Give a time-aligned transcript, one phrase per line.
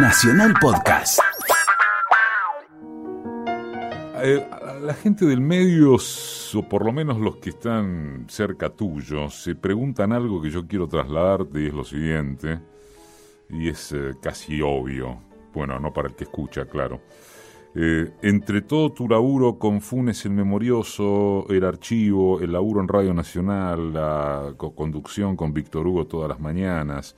[0.00, 1.18] Nacional Podcast.
[4.22, 4.46] Eh,
[4.82, 10.12] la gente del medio, o por lo menos los que están cerca tuyo, se preguntan
[10.12, 12.60] algo que yo quiero trasladarte y es lo siguiente,
[13.50, 15.18] y es eh, casi obvio,
[15.52, 17.00] bueno, no para el que escucha, claro.
[17.74, 23.12] Eh, entre todo tu laburo con Funes el Memorioso, el archivo, el laburo en Radio
[23.12, 27.16] Nacional, la conducción con Víctor Hugo todas las mañanas,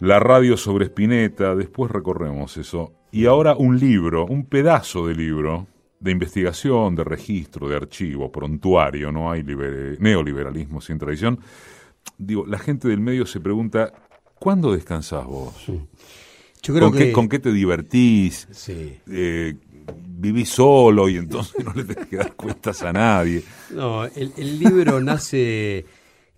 [0.00, 5.66] la radio sobre Spinetta, después recorremos eso, y ahora un libro, un pedazo de libro,
[6.00, 11.40] de investigación, de registro, de archivo, prontuario, no hay neoliberalismo sin tradición.
[12.16, 13.92] Digo, la gente del medio se pregunta,
[14.38, 15.54] ¿cuándo descansás vos?
[15.66, 17.06] Yo creo ¿Con, que...
[17.06, 18.48] qué, ¿Con qué te divertís?
[18.50, 18.98] Sí.
[19.06, 19.54] Eh,
[20.06, 23.42] vivís solo y entonces no le tenés que dar cuentas a nadie.
[23.70, 25.84] No, el, el libro nace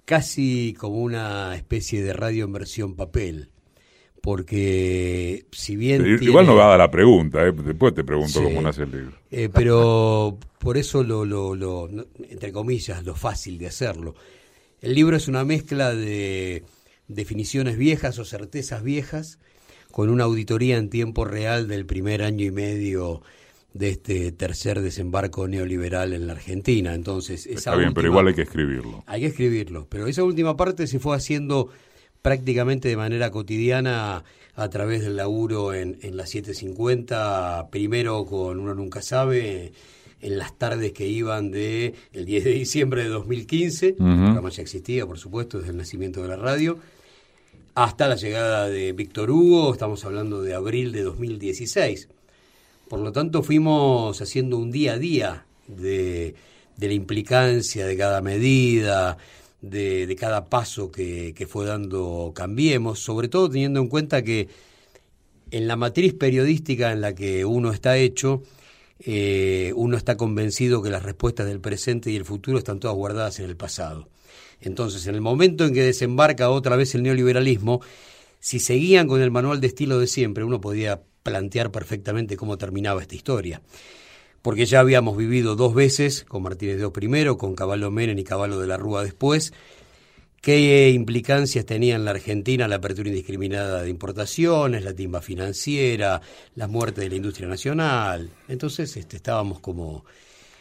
[0.05, 3.52] casi como una especie de radio en versión papel
[4.22, 6.18] porque si bien...
[6.20, 7.52] Igual no va a dar la pregunta, ¿eh?
[7.52, 9.12] después te pregunto cómo nace el libro.
[9.30, 11.91] Eh, pero por eso lo, lo, lo,
[12.30, 14.14] entre comillas, lo fácil de hacerlo.
[14.80, 16.62] El libro es una mezcla de
[17.08, 19.41] definiciones viejas o certezas viejas
[19.91, 23.22] con una auditoría en tiempo real del primer año y medio
[23.75, 26.94] de este tercer desembarco neoliberal en la Argentina.
[26.94, 29.02] Entonces, esa Está bien, pero igual hay que escribirlo.
[29.06, 31.70] Hay que escribirlo, pero esa última parte se fue haciendo
[32.23, 38.75] prácticamente de manera cotidiana a través del laburo en, en la 750, primero con Uno
[38.75, 39.73] Nunca Sabe,
[40.23, 44.62] en las tardes que iban de el 10 de diciembre de 2015, el programa ya
[44.62, 46.78] existía, por supuesto, desde el nacimiento de la radio,
[47.75, 52.09] hasta la llegada de Víctor Hugo, estamos hablando de abril de 2016.
[52.89, 56.34] Por lo tanto, fuimos haciendo un día a día de,
[56.77, 59.17] de la implicancia de cada medida,
[59.62, 64.48] de, cada paso que, fue dando Cambiemos, sobre todo teniendo en cuenta que
[65.50, 68.42] en la matriz periodística en la que uno está hecho,
[69.00, 73.38] eh, uno está convencido que las respuestas del presente y el futuro están todas guardadas
[73.38, 74.09] en el pasado.
[74.60, 77.81] Entonces, en el momento en que desembarca otra vez el neoliberalismo,
[78.41, 83.00] si seguían con el manual de estilo de siempre, uno podía plantear perfectamente cómo terminaba
[83.00, 83.62] esta historia
[84.42, 88.58] porque ya habíamos vivido dos veces, con Martínez de primero, con Caballo Menem y Caballo
[88.58, 89.53] de la Rúa después,
[90.41, 96.20] qué implicancias tenía en la Argentina la apertura indiscriminada de importaciones, la timba financiera,
[96.56, 98.31] la muerte de la industria nacional.
[98.48, 100.04] Entonces este, estábamos como,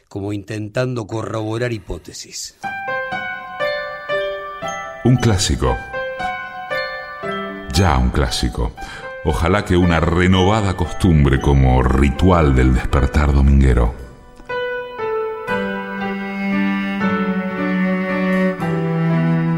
[0.07, 2.55] como intentando corroborar hipótesis.
[5.03, 5.75] Un clásico.
[7.73, 8.71] Ya un clásico.
[9.23, 13.93] Ojalá que una renovada costumbre como ritual del despertar dominguero.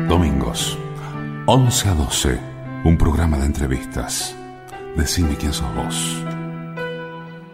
[0.10, 0.78] Domingos,
[1.46, 2.40] 11 a 12,
[2.84, 4.36] un programa de entrevistas.
[4.98, 6.22] Decime quién sos vos.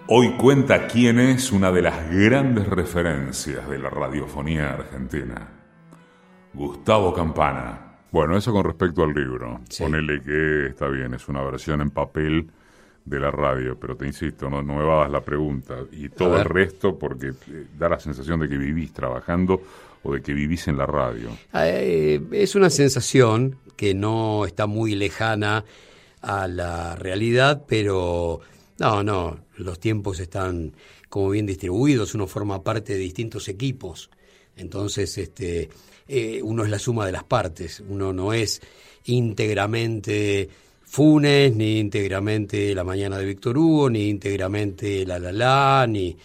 [0.07, 5.47] Hoy cuenta quién es una de las grandes referencias de la radiofonía argentina.
[6.55, 9.61] Gustavo Campana bueno, eso con respecto al libro.
[9.77, 12.49] Ponele que está bien, es una versión en papel
[13.05, 15.77] de la radio, pero te insisto, no, no me vas la pregunta.
[15.91, 19.61] Y todo el resto, porque eh, da la sensación de que vivís trabajando
[20.03, 21.29] o de que vivís en la radio.
[21.51, 25.65] Ah, eh, es una sensación que no está muy lejana
[26.21, 28.41] a la realidad, pero
[28.79, 30.73] no, no, los tiempos están
[31.09, 34.09] como bien distribuidos, uno forma parte de distintos equipos.
[34.59, 35.69] Entonces, este,
[36.07, 38.61] eh, uno es la suma de las partes, uno no es
[39.05, 40.49] íntegramente
[40.83, 46.17] Funes, ni íntegramente La Mañana de Víctor Hugo, ni íntegramente La La La, ni,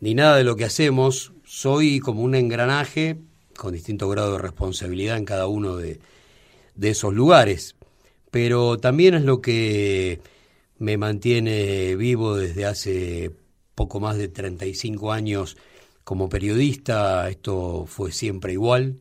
[0.00, 1.32] ni nada de lo que hacemos.
[1.44, 3.18] Soy como un engranaje
[3.56, 6.00] con distinto grado de responsabilidad en cada uno de,
[6.74, 7.76] de esos lugares.
[8.32, 10.20] Pero también es lo que
[10.78, 13.30] me mantiene vivo desde hace
[13.76, 15.56] poco más de 35 años
[16.08, 17.28] como periodista.
[17.28, 18.94] Esto fue siempre igual.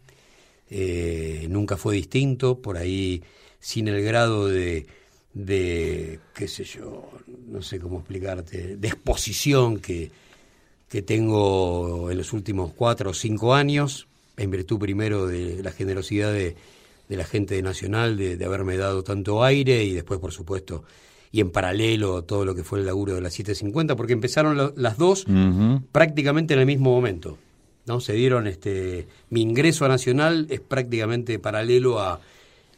[0.69, 3.23] Eh, nunca fue distinto, por ahí
[3.61, 4.87] sin el grado de,
[5.33, 7.09] de, qué sé yo,
[7.47, 10.11] no sé cómo explicarte, de exposición que,
[10.89, 16.33] que tengo en los últimos cuatro o cinco años, en virtud primero de la generosidad
[16.33, 16.57] de,
[17.07, 20.83] de la gente de Nacional, de, haberme dado tanto aire y después, por supuesto,
[21.31, 24.97] y en paralelo todo lo que fue el laburo de las 750, porque empezaron las
[24.97, 25.25] dos
[25.91, 27.37] prácticamente en el mismo momento.
[27.85, 27.99] ¿no?
[27.99, 32.19] Se dieron, este, mi ingreso a Nacional es prácticamente paralelo a,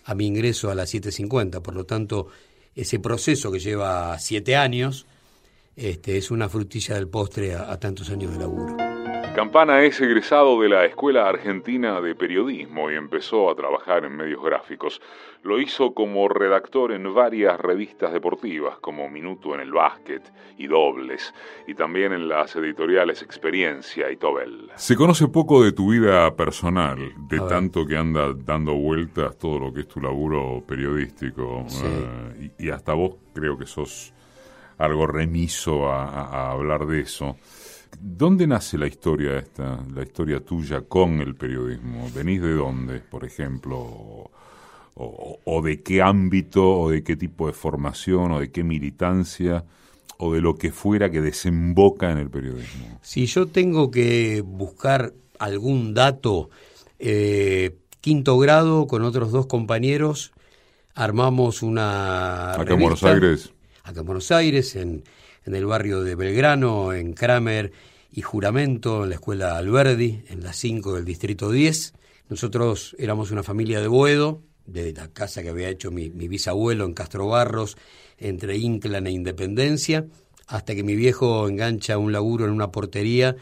[0.06, 2.28] a mi ingreso a la 750, por lo tanto,
[2.76, 5.06] ese proceso que lleva siete años
[5.76, 8.76] este, es una frutilla del postre a, tantos años de laburo.
[9.36, 14.44] Campana es egresado de la Escuela Argentina de Periodismo y empezó a trabajar en medios
[14.44, 15.02] gráficos.
[15.44, 20.22] Lo hizo como redactor en varias revistas deportivas, como Minuto en el Básquet
[20.58, 21.34] y Dobles,
[21.68, 24.70] y también en las editoriales Experiencia y Tobel.
[24.76, 29.74] Se conoce poco de tu vida personal, de tanto que anda dando vueltas todo lo
[29.74, 34.14] que es tu laburo periodístico, eh, y, hasta vos creo que sos
[34.78, 37.38] algo remiso a hablar de eso.
[37.98, 42.10] ¿Dónde nace la historia esta, la historia tuya con el periodismo?
[42.14, 44.32] ¿Venís de dónde, por ejemplo?
[45.02, 49.64] O, de qué ámbito, o de qué tipo de formación, o de qué militancia,
[50.18, 53.00] o de lo que fuera que desemboca en el periodismo?
[53.02, 56.50] Si yo tengo que buscar algún dato,
[57.00, 60.34] eh, quinto grado con otros dos compañeros,
[60.96, 62.56] armamos una...
[62.56, 63.54] Acá en Buenos Aires.
[63.86, 65.04] Acá en Buenos Aires, en
[65.50, 67.72] en el barrio de Belgrano, en Kramer
[68.12, 71.94] y Juramento, en la escuela Alberdi, en la 5 del distrito 10.
[72.30, 74.42] Nosotros éramos una familia de Boedo,
[74.72, 77.78] de la casa que había hecho mi, bisabuelo en Castro Barros,
[78.18, 80.06] entre Inclán e Independencia,
[80.48, 83.36] hasta que mi viejo engancha un laburo en una portería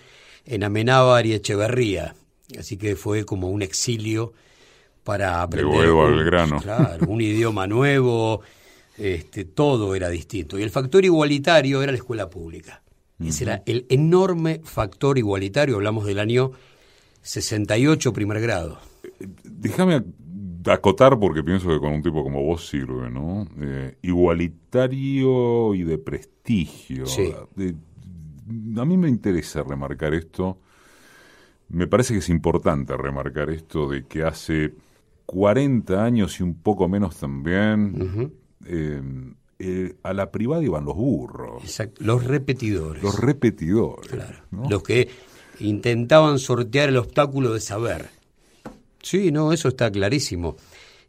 [0.46, 2.16] en Amenábar y Echeverría.
[2.58, 4.34] Así que fue como un exilio
[5.04, 5.90] para aprender.
[5.90, 6.62] De al grano.
[6.62, 8.42] Claro, un idioma nuevo,
[8.98, 10.58] este, todo era distinto.
[10.58, 12.82] Y el factor igualitario era la escuela pública.
[13.24, 16.52] Ese era el enorme factor igualitario, hablamos del año
[17.24, 18.80] 68 primer grado.
[19.44, 20.04] Déjame
[20.70, 23.48] acotar porque pienso que con un tipo como vos sirve, ¿no?
[23.60, 27.06] Eh, igualitario y de prestigio.
[27.06, 30.60] a mí me interesa remarcar esto.
[31.70, 34.74] Me parece que es importante remarcar esto de que hace
[35.26, 38.32] 40 años y un poco menos también,
[38.66, 39.02] eh,
[39.60, 41.64] eh, a la privada iban los burros.
[41.64, 43.04] Exacto, los repetidores.
[43.04, 44.10] Los repetidores.
[44.10, 44.38] Claro.
[44.70, 45.10] Los que
[45.60, 48.17] intentaban sortear el obstáculo de saber.
[49.08, 50.58] Sí, no, eso está clarísimo.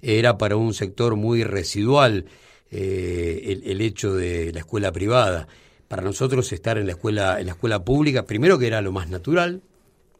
[0.00, 2.26] Era para un sector muy residual
[2.70, 5.48] eh, el, hecho de la escuela privada.
[5.88, 9.08] Para nosotros estar en la escuela, en la escuela pública, primero que era lo más
[9.08, 9.62] natural,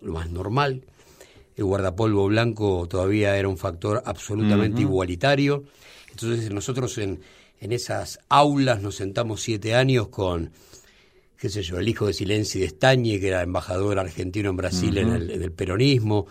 [0.00, 0.82] lo más normal.
[1.56, 5.62] El guardapolvo blanco todavía era un factor absolutamente igualitario.
[6.10, 7.20] Entonces nosotros en,
[7.60, 10.50] en esas aulas nos sentamos siete años con,
[11.38, 14.98] qué sé yo, el hijo de Silencio de Estañe, que era embajador argentino en Brasil
[14.98, 16.26] en, el, peronismo,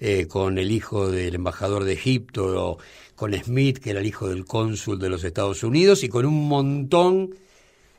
[0.00, 2.78] eh, con el hijo del embajador de Egipto,
[3.14, 6.48] con Smith, que era el hijo del cónsul de los Estados Unidos, y con un
[6.48, 7.34] montón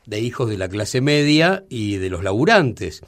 [0.06, 3.02] de hijos de la clase media y de los laburantes.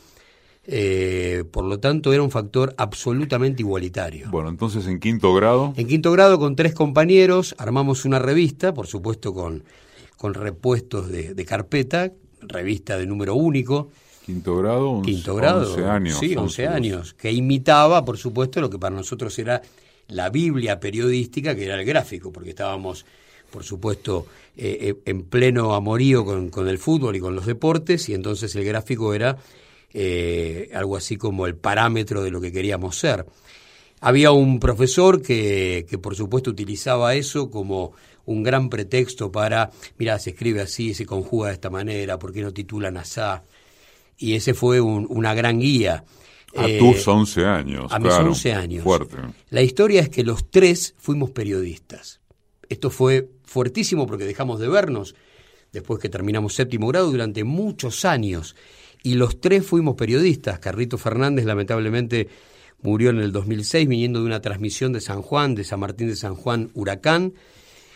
[0.71, 4.29] Eh, por lo tanto, era un factor absolutamente igualitario.
[4.31, 5.73] Bueno, entonces en quinto grado.
[5.77, 9.65] En quinto grado, con tres compañeros, armamos una revista, por supuesto con,
[10.19, 12.13] con repuestos de, carpeta,
[12.43, 13.89] revista de número único.
[14.29, 16.19] Quinto grado, quinto grado, 11 años.
[16.19, 19.63] Sí, 11 años, que imitaba, por supuesto, lo que para nosotros era
[20.09, 23.07] la Biblia periodística, que era el gráfico, porque estábamos,
[23.51, 28.07] por supuesto, eh, eh, en pleno amorío con, con el fútbol y con los deportes,
[28.11, 29.39] y entonces el gráfico era
[29.95, 33.25] eh, algo así como el parámetro de lo que queríamos ser.
[34.03, 37.93] Había un profesor que, que, por supuesto utilizaba eso como
[38.27, 42.43] un gran pretexto para, mira, se escribe así, se conjuga de esta manera, ¿por qué
[42.43, 43.43] no titulan asá?
[44.19, 46.05] Y ese fue una gran guía.
[46.57, 47.93] A tus 11 eh, años.
[47.93, 48.85] A mis 11 años.
[48.85, 49.17] Fuerte.
[49.51, 52.21] La historia es que los tres fuimos periodistas.
[52.69, 55.15] Esto fue fuertísimo porque dejamos de vernos
[55.73, 58.57] después que terminamos séptimo grado durante muchos años
[59.03, 60.59] y los tres fuimos periodistas.
[60.59, 62.29] Carrito Fernández lamentablemente
[62.83, 66.17] murió en el 2006 viniendo de una transmisión de San Juan, de San Martín de
[66.17, 67.35] San Juan, Huracán.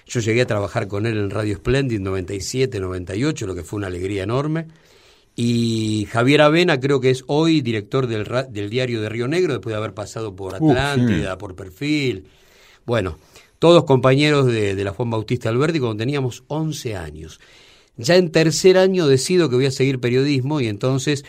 [0.06, 3.86] Yo llegué a trabajar con él en Radio Splendid 97, 98, lo que fue una
[3.86, 4.66] alegría enorme.
[5.34, 9.72] Y Javier Avena creo que es hoy director del, del diario de Río Negro, después
[9.72, 12.26] de haber pasado por Atlántida, por Perfil.
[12.84, 13.18] Bueno,
[13.58, 17.40] todos compañeros de, de la Juan Bautista Alberti cuando teníamos 11 años.
[17.96, 21.24] Ya en tercer año decido que voy a seguir periodismo y entonces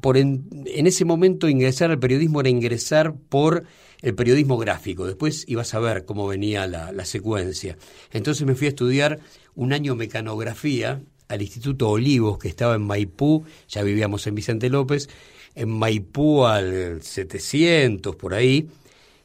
[0.00, 3.64] por en, ese momento ingresar al periodismo era ingresar por
[4.02, 5.06] el periodismo gráfico.
[5.06, 7.76] Después ibas a ver cómo venía la, la secuencia.
[8.12, 9.20] Entonces me fui a estudiar
[9.54, 15.08] un año mecanografía al Instituto Olivos, que estaba en Maipú, ya vivíamos en Vicente López,
[15.54, 18.68] en Maipú al 700, por ahí,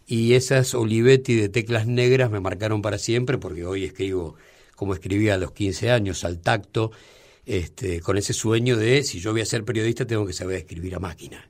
[0.07, 4.35] y esas Olivetti de teclas negras me marcaron para siempre, porque hoy escribo
[4.75, 6.91] como escribía a los 15 años, al tacto,
[7.45, 10.95] este, con ese sueño de si yo voy a ser periodista tengo que saber escribir
[10.95, 11.49] a máquina.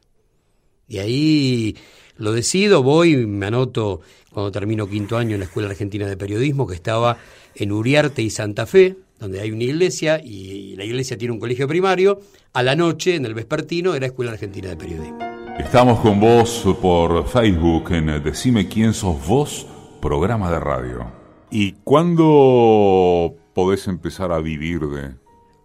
[0.88, 1.78] Y ahí
[2.18, 6.68] lo decido, voy, me anoto cuando termino quinto año en la Escuela Argentina de Periodismo,
[6.68, 7.18] que estaba
[7.56, 11.68] en Uriarte y Santa Fe, donde hay una iglesia y la iglesia tiene un colegio
[11.68, 12.20] primario.
[12.54, 15.20] A la noche, en el vespertino, era Escuela Argentina de Periodismo.
[15.60, 19.68] Estamos con vos por Facebook en Decime quién sos vos,
[20.02, 21.06] programa de radio.
[21.52, 25.12] ¿Y cuándo podés empezar a vivir de...?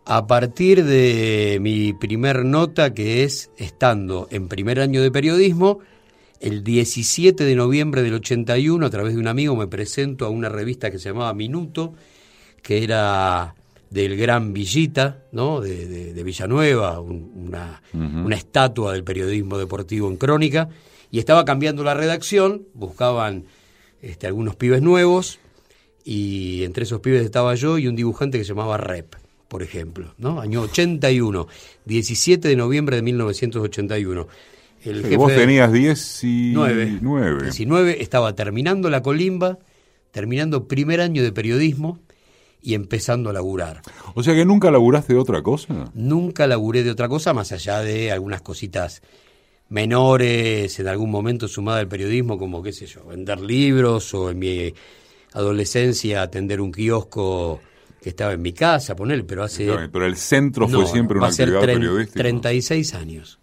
[0.05, 5.79] A partir de mi primer nota, que es estando en primer año de periodismo,
[6.41, 10.51] el 17 de noviembre del 81, a través de un amigo, me presento a una
[10.51, 11.95] revista que se llamaba Minuto,
[12.67, 13.55] que era
[13.91, 15.61] del gran Villita, ¿no?
[15.61, 20.69] de, Villanueva, una, una, estatua del periodismo deportivo en crónica,
[21.13, 23.45] y estaba cambiando la redacción, buscaban
[24.03, 25.39] este, algunos pibes nuevos,
[26.05, 29.15] y entre esos pibes estaba yo y un dibujante que se llamaba Rep,
[29.47, 30.41] por ejemplo, ¿no?
[30.41, 31.47] año 81,
[31.85, 34.27] 17 de noviembre de 1981.
[34.83, 36.99] El vos tenías 19.
[37.43, 39.61] 19, estaba terminando la colimba,
[40.11, 42.01] terminando primer año de periodismo,
[42.67, 43.81] y empezando a laburar.
[44.17, 45.89] O sea que nunca laburaste de otra cosa.
[45.95, 49.03] Nunca laburé de otra cosa, más allá de algunas cositas
[49.69, 54.41] menores en algún momento sumada al periodismo, como qué sé yo, vender libros o en
[54.41, 54.75] mi
[55.35, 57.61] adolescencia atender un kiosco
[58.03, 59.73] que estaba en mi casa, poner, pero hace...
[59.93, 62.19] Pero el centro fue siempre una actividad periodística.
[62.19, 63.39] 36 años.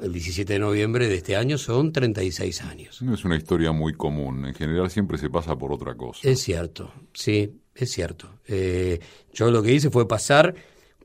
[0.00, 3.02] El 17 de noviembre de este año son 36 años.
[3.02, 6.26] Es una historia muy común, en general siempre se pasa por otra cosa.
[6.26, 8.28] Es cierto, sí es cierto.
[8.46, 9.00] Eh,
[9.32, 10.54] yo lo que hice fue pasar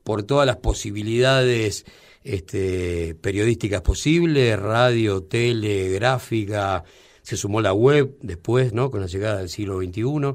[0.02, 1.84] por todas las posibilidades
[2.24, 6.84] este, periodísticas posibles, radio, tele, gráfica,
[7.22, 8.90] se sumó la web después, ¿no?
[8.90, 10.34] Con la llegada del siglo XXI.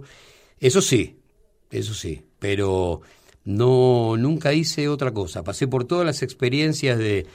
[0.60, 1.18] Eso sí,
[1.70, 3.02] eso sí, pero
[3.44, 5.44] no, nunca hice otra cosa.
[5.44, 7.26] Pasé por todas las experiencias de,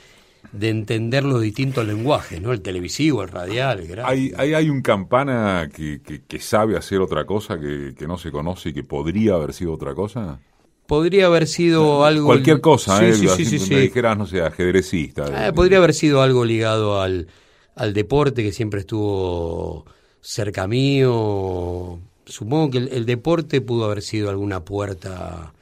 [0.51, 2.53] de entender los distintos lenguajes, ¿no?
[2.53, 7.25] El televisivo, el radial, el ¿Hay, hay, hay un campana que, que, sabe hacer otra
[7.25, 10.41] cosa que, que, no se conoce y que podría haber sido otra cosa?
[10.87, 12.27] Podría haber sido algo...
[12.27, 13.15] Cualquier cosa, ¿eh?
[13.15, 15.49] Sí, sí, sí, me dijeras, no sé, ajedrecista.
[15.49, 17.29] Eh, podría haber sido algo ligado al,
[17.77, 19.87] al deporte que siempre estuvo
[20.21, 21.99] cerca mío.
[22.27, 25.55] Supongo que el deporte pudo haber sido alguna puerta...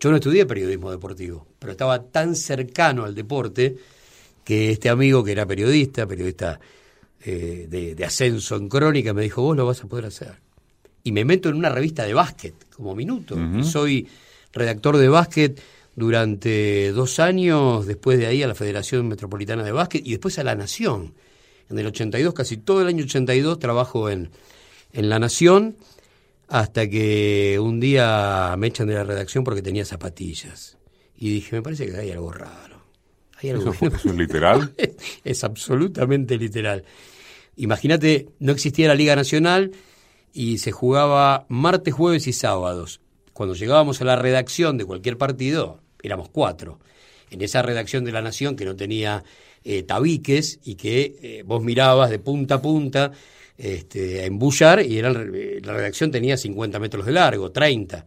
[0.00, 3.76] Yo no estudié periodismo deportivo, pero estaba tan cercano al deporte
[4.44, 6.60] que este amigo que era periodista, periodista
[7.24, 10.40] eh, de, ascenso en crónica, me dijo, vos lo vas a poder hacer.
[11.02, 13.36] Y me meto en una revista de básquet, como minuto.
[13.62, 14.06] Soy
[14.52, 15.60] redactor de básquet
[15.96, 20.44] durante dos años, después de ahí a la Federación Metropolitana de Básquet y después a
[20.44, 21.14] La Nación.
[21.70, 24.30] En el 82, casi todo el año 82, trabajo en,
[24.92, 25.76] en La Nación
[26.48, 30.76] hasta que un día me echan de la redacción porque tenía zapatillas.
[31.16, 32.73] Y dije, me parece que hay algo raro.
[33.42, 34.72] ¿Eso, es literal?
[35.24, 36.84] es absolutamente literal.
[37.56, 39.72] Imagínate, no existía la Liga Nacional
[40.32, 43.00] y se jugaba martes, jueves y sábados.
[43.32, 46.80] Cuando llegábamos a la redacción de cualquier partido, éramos cuatro.
[47.30, 49.24] En esa redacción de la Nación que no tenía
[49.64, 53.12] eh, tabiques y que eh, vos mirabas de punta a punta
[53.56, 58.04] este, a embullar y era, la redacción tenía 50 metros de largo, 30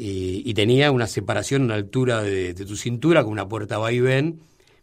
[0.00, 3.98] y, tenía una separación en la altura de, tu cintura con una puerta va y
[3.98, 4.40] ven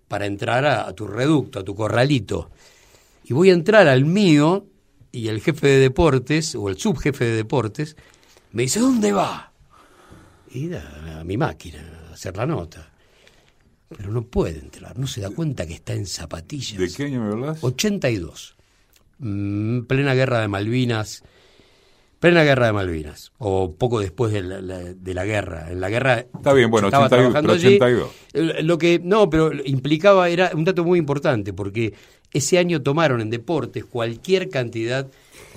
[0.10, 2.52] para entrar a, tu reducto, a tu corralito.
[3.24, 4.66] Y voy a entrar al mío
[5.14, 7.96] y el jefe de deportes, o el subjefe de deportes,
[8.52, 9.54] me dice, ¿dónde va?
[10.52, 11.80] Y a, a mi máquina,
[12.10, 12.92] a hacer la nota.
[13.88, 16.78] Pero no puede entrar, no se da cuenta que está en zapatillas.
[16.78, 17.64] ¿De qué año me hablas?
[17.64, 18.56] 82.
[19.20, 21.24] Mm, plena guerra de Malvinas,
[22.26, 25.72] plena guerra de Malvinas, o poco después de la, guerra.
[25.72, 26.22] En la guerra.
[26.22, 28.10] Está bien, bueno, 82,
[28.64, 31.94] Lo que, no, pero implicaba, era un dato muy importante, porque
[32.34, 35.06] ese año tomaron en deportes cualquier cantidad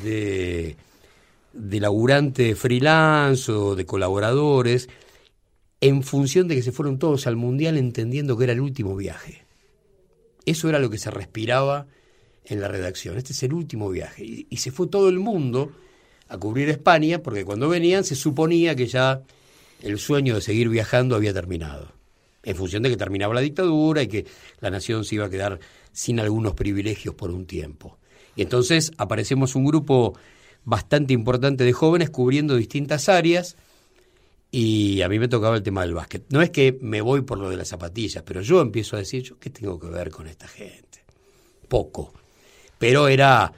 [0.03, 0.77] de,
[1.55, 4.91] de laburantes freelance o de colaboradores,
[5.81, 9.47] en función de que se fueron todos al mundial entendiendo que era el último viaje.
[10.45, 11.87] Eso era lo que se respiraba
[12.45, 13.17] en la redacción.
[13.17, 14.47] Este es el último viaje.
[14.51, 15.73] y se fue todo el mundo
[16.29, 19.23] a cubrir España, porque cuando venían se suponía que ya
[19.83, 21.93] el sueño de seguir viajando había terminado,
[22.43, 24.27] en función de que terminaba la dictadura y que
[24.61, 25.59] la nación se iba a quedar
[25.93, 27.99] sin algunos privilegios por un tiempo.
[28.37, 30.17] Y entonces aparecemos un grupo
[30.65, 33.57] bastante importante de jóvenes cubriendo distintas áreas
[34.51, 36.25] y a mí me tocaba el tema del básquet.
[36.31, 39.23] No es que me voy por lo de las zapatillas, pero yo empiezo a decir,
[39.23, 41.05] ¿yo qué tengo que ver con esta gente?
[41.69, 42.13] Poco.
[42.79, 43.53] Pero era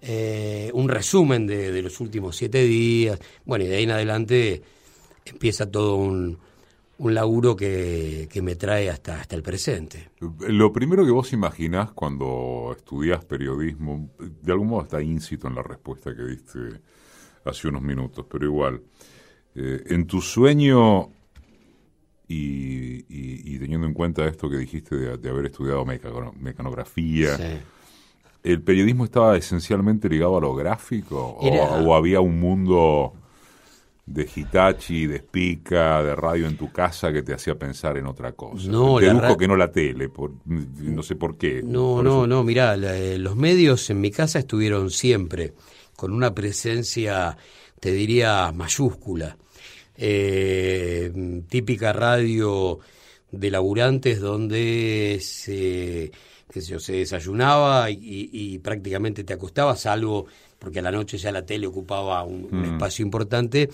[0.00, 3.18] eh, un resumen de, de los últimos siete días.
[3.44, 4.62] Bueno, y de ahí en adelante
[5.26, 6.38] empieza todo un,
[6.98, 10.10] un laburo que, que, me trae hasta, hasta el presente.
[10.48, 15.62] Lo primero que vos imaginás cuando estudias periodismo, de algún modo está íncito en la
[15.62, 16.58] respuesta que diste
[17.44, 18.82] hace unos minutos, pero igual,
[19.54, 21.10] eh, en tu sueño
[22.26, 27.58] y, y, y, teniendo en cuenta esto que dijiste de, de haber estudiado mecanografía, sí.
[28.42, 31.64] ¿el periodismo estaba esencialmente ligado a lo gráfico Era...
[31.64, 33.12] o, o había un mundo
[34.06, 38.32] de Hitachi, de Spica, de radio en tu casa que te hacía pensar en otra
[38.32, 38.70] cosa.
[38.70, 41.60] No, Deduzco que no la tele, por, no sé por qué.
[41.62, 42.26] No, por no, eso.
[42.28, 45.54] no, mirá, la, eh, los medios en mi casa estuvieron siempre
[45.96, 47.36] con una presencia,
[47.80, 49.36] te diría, mayúscula.
[49.96, 52.78] Eh, típica radio
[53.30, 56.12] de laburantes donde se,
[56.52, 57.98] qué sé yo, se desayunaba y,
[58.32, 60.26] y, prácticamente te acostabas, salvo
[60.66, 63.70] porque a la noche ya la tele ocupaba un, un espacio importante,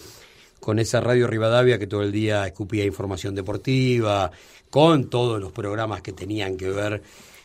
[0.60, 4.30] con esa radio Rivadavia que todo el día escupía información deportiva,
[4.68, 7.02] con todos los programas que tenían que ver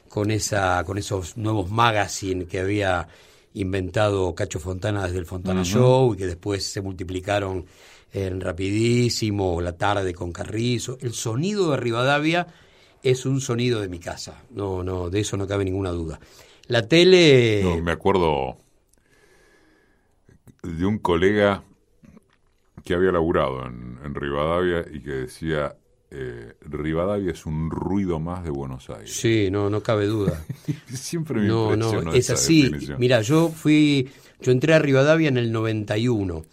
[0.10, 3.08] con, esa, con esos nuevos magazines que había
[3.54, 5.74] inventado Cacho Fontana desde el Fontana uh -huh.
[5.74, 7.66] Show y que después se multiplicaron
[8.12, 10.98] en Rapidísimo, La Tarde con Carrizo.
[11.00, 12.48] El sonido de Rivadavia
[13.02, 16.20] es un sonido de mi casa, no, no, de eso no cabe ninguna duda.
[16.68, 17.62] La tele...
[17.64, 18.58] No, me acuerdo
[20.76, 21.64] de un colega
[22.84, 25.76] que había laburado en, en Rivadavia y que decía,
[26.10, 29.14] eh, Rivadavia es un ruido más de Buenos Aires.
[29.14, 30.44] Sí, no, no cabe duda.
[30.94, 32.72] Siempre me No, no, es así.
[32.98, 34.10] Mira, yo fui,
[34.42, 36.46] yo entré a Rivadavia en el 91.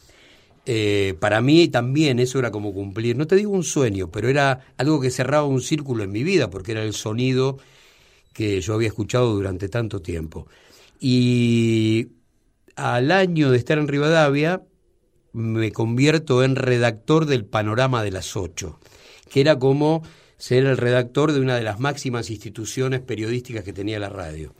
[0.67, 4.61] Eh, para mí también eso era como cumplir, no te digo un sueño, pero era
[4.79, 7.59] algo que cerraba un círculo en mi vida, porque era el sonido
[8.33, 10.49] que yo había escuchado durante tanto tiempo.
[10.99, 12.09] Y
[12.77, 14.63] al año de estar en Rivadavia,
[15.33, 18.79] me convierto en redactor del Panorama de las Ocho,
[19.31, 20.03] que era como
[20.37, 24.55] ser el redactor de una de las máximas instituciones periodísticas que tenía la radio.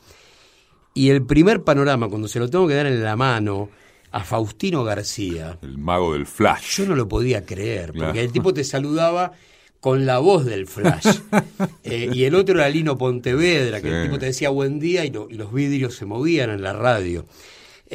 [0.95, 3.69] Y el primer panorama, cuando se lo tengo que dar en la mano
[4.13, 5.59] a Faustino García.
[5.61, 6.79] El mago del flash.
[6.79, 8.21] Yo no lo podía creer, porque claro.
[8.21, 9.33] el tipo te saludaba
[9.81, 11.19] con la voz del flash.
[11.83, 13.95] eh, y el otro era Lino Pontevedra, que sí.
[13.95, 16.73] el tipo te decía buen día y, lo, y los vidrios se movían en la
[16.73, 17.27] radio.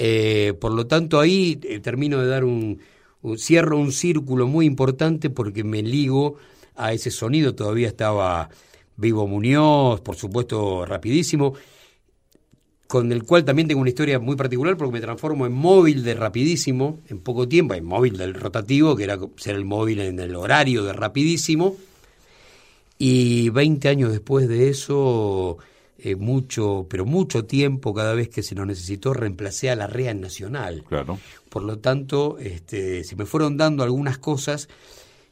[0.02, 2.80] Eh, por lo tanto, ahí eh, termino de dar un,
[3.22, 6.38] un, cierro un círculo muy importante porque me ligo
[6.78, 7.54] a ese sonido.
[7.54, 8.50] Todavía estaba
[8.96, 11.54] Vivo Muñoz, por supuesto, rapidísimo,
[12.88, 16.14] con el cual también tengo una historia muy particular porque me transformo en móvil de
[16.14, 20.34] rapidísimo en poco tiempo, en móvil del rotativo, que era ser el móvil en el
[20.34, 21.76] horario de rapidísimo.
[22.98, 25.58] Y 20 años después de eso
[26.04, 30.12] eh, mucho, pero mucho tiempo, cada vez que se lo necesitó, reemplacé a la REA
[30.12, 30.84] en Nacional.
[30.88, 31.20] Claro.
[31.50, 34.70] Por lo tanto, este, se me fueron dando algunas cosas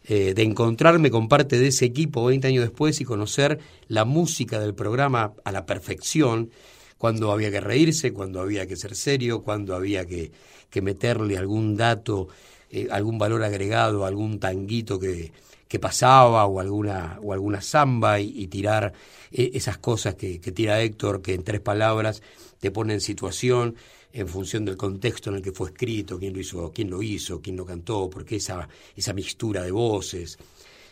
[0.03, 4.59] eh, de encontrarme con parte de ese equipo 20 años después y conocer la música
[4.59, 6.51] del programa a la perfección,
[6.97, 10.31] cuando había que reírse, cuando había que ser serio, cuando había que,
[10.69, 12.29] que meterle algún dato,
[12.69, 15.31] eh, algún valor agregado, algún tanguito que,
[15.67, 18.93] que pasaba o alguna, o alguna samba y, y tirar
[19.31, 22.21] eh, esas cosas que, que, tira Héctor, que en tres palabras
[22.59, 23.75] te pone en situación
[24.13, 27.41] en función del contexto en el que fue escrito, quién lo hizo, quién lo hizo,
[27.41, 30.39] quién lo cantó, porque esa, esa mixtura de voces,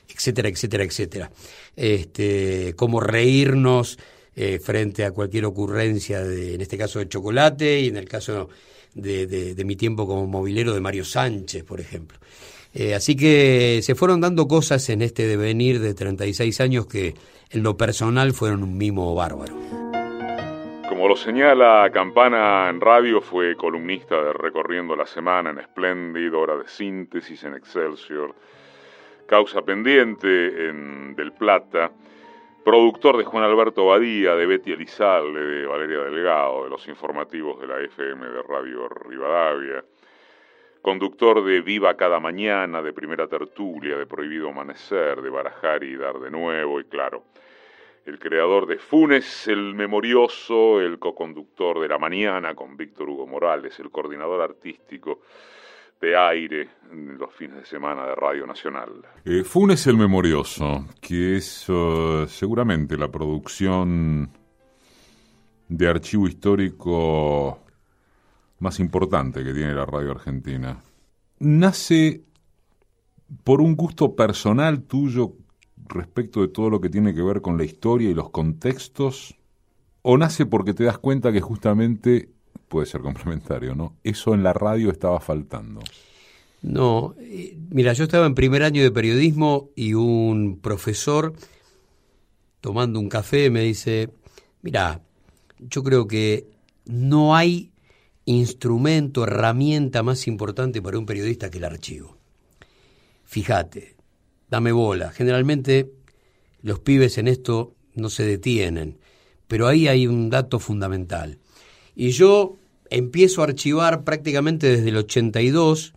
[0.08, 1.32] etcétera, etcétera, etcétera.
[1.76, 3.98] Este, cómo reírnos
[4.36, 8.50] eh, frente a cualquier ocurrencia, de, en este caso de chocolate y en el caso
[8.94, 12.20] de, de, de mi tiempo como movilero de Mario Sánchez, por ejemplo.
[12.78, 17.14] Eh, así que se fueron dando cosas en este devenir de 36 años que
[17.50, 19.56] en lo personal fueron un mimo bárbaro.
[20.90, 26.58] Como lo señala Campana en radio, fue columnista de Recorriendo la Semana en Espléndido, Hora
[26.58, 28.36] de Síntesis en Excelsior,
[29.26, 31.92] Causa Pendiente en Del Plata,
[32.66, 37.68] productor de Juan Alberto Badía, de Betty Elizalde, de Valeria Delgado, de los informativos de
[37.68, 39.82] la FM de Radio Rivadavia,
[40.86, 46.19] conductor de Viva Cada Mañana, de Primera Tertulia, de Prohibido Amanecer, de Barajar y Dar
[46.19, 47.24] de Nuevo, y claro,
[48.06, 53.80] el creador de Funes, el memorioso, el coconductor de La Mañana con Víctor Hugo Morales,
[53.80, 55.21] el coordinador artístico
[56.00, 58.91] de aire los fines de semana de Radio Nacional.
[59.26, 64.30] Eh, Funes el memorioso, que es uh, seguramente la producción
[65.67, 67.64] de archivo histórico
[68.60, 70.82] más importante que tiene la radio argentina.
[71.39, 72.24] ¿Nace
[73.44, 75.34] por un gusto personal tuyo
[75.88, 79.36] respecto de todo lo que tiene que ver con la historia y los contextos?
[80.02, 82.30] ¿O nace porque te das cuenta que justamente
[82.68, 83.96] puede ser complementario, ¿no?
[84.04, 85.82] Eso en la radio estaba faltando.
[86.62, 91.34] No, eh, mira, yo estaba en primer año de periodismo y un profesor
[92.62, 94.10] tomando un café me dice,
[94.63, 95.02] mira,
[95.60, 96.48] yo creo que
[96.86, 97.72] no hay
[98.26, 102.18] instrumento, herramienta más importante para un periodista que el archivo.
[103.24, 103.96] Fíjate,
[104.50, 105.12] dame bola.
[105.12, 105.92] Generalmente
[106.62, 108.98] los pibes en esto no se detienen,
[109.48, 111.40] pero ahí hay un dato fundamental.
[111.96, 112.58] Y yo
[112.90, 115.94] empiezo a archivar prácticamente desde el 82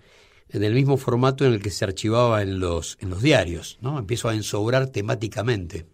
[0.50, 3.98] en el mismo formato en el que se archivaba en los, en los diarios, ¿no?
[3.98, 5.86] Empiezo a ensobrar temáticamente,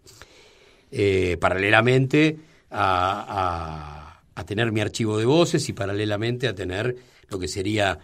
[0.91, 2.37] eh, paralelamente
[2.69, 3.94] a, a,
[4.43, 6.95] tener mi archivo de voces y paralelamente a tener
[7.29, 7.99] lo que sería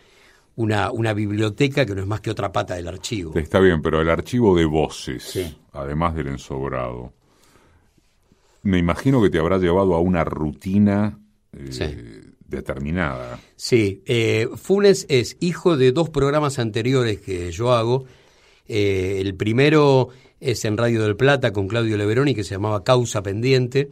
[0.56, 3.34] una, una biblioteca que no es más que otra pata del archivo.
[3.36, 7.14] Está bien, pero el archivo de voces, además del ensobrado,
[8.64, 11.20] me imagino que te habrá llevado a una rutina
[11.54, 13.40] eh, determinada.
[13.56, 18.06] Sí, eh, Funes es hijo de dos programas anteriores que yo hago.
[18.68, 23.24] Eh, el primero es en Radio del Plata con Claudio Leveroni que se llamaba Causa
[23.24, 23.90] Pendiente.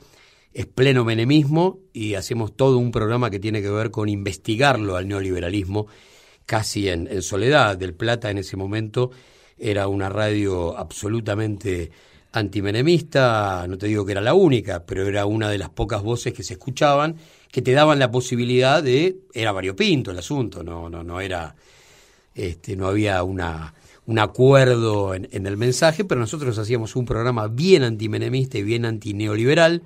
[0.53, 5.07] Es pleno menemismo y hacemos todo un programa que tiene que ver con investigarlo al
[5.07, 5.87] neoliberalismo
[6.45, 7.77] casi en, en soledad.
[7.77, 9.11] Del Plata en ese momento
[9.57, 11.91] era una radio absolutamente
[12.31, 16.33] antimenemista, no te digo que era la única, pero era una de las pocas voces
[16.33, 17.15] que se escuchaban
[17.51, 21.55] que te daban la posibilidad de era variopinto el asunto, no no no era
[22.35, 23.73] este no había una
[24.05, 29.83] un acuerdo en, el mensaje, pero nosotros hacíamos un programa bien antimenemista y bien antineoliberal,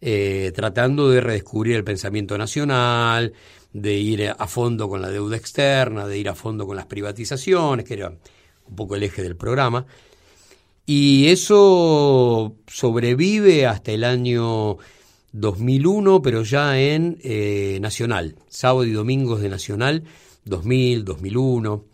[0.00, 3.32] eh, tratando de redescubrir el pensamiento nacional,
[3.72, 7.84] de ir a fondo con la deuda externa, de ir a fondo con las privatizaciones,
[7.84, 9.86] que era un poco el eje del programa.
[10.86, 14.78] Y eso sobrevive hasta el año
[15.32, 20.04] 2001, pero ya en eh, Nacional, sábado y domingos de Nacional,
[20.44, 21.84] 2000, 2001.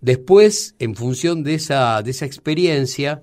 [0.00, 3.22] Después, en función de esa, de esa experiencia,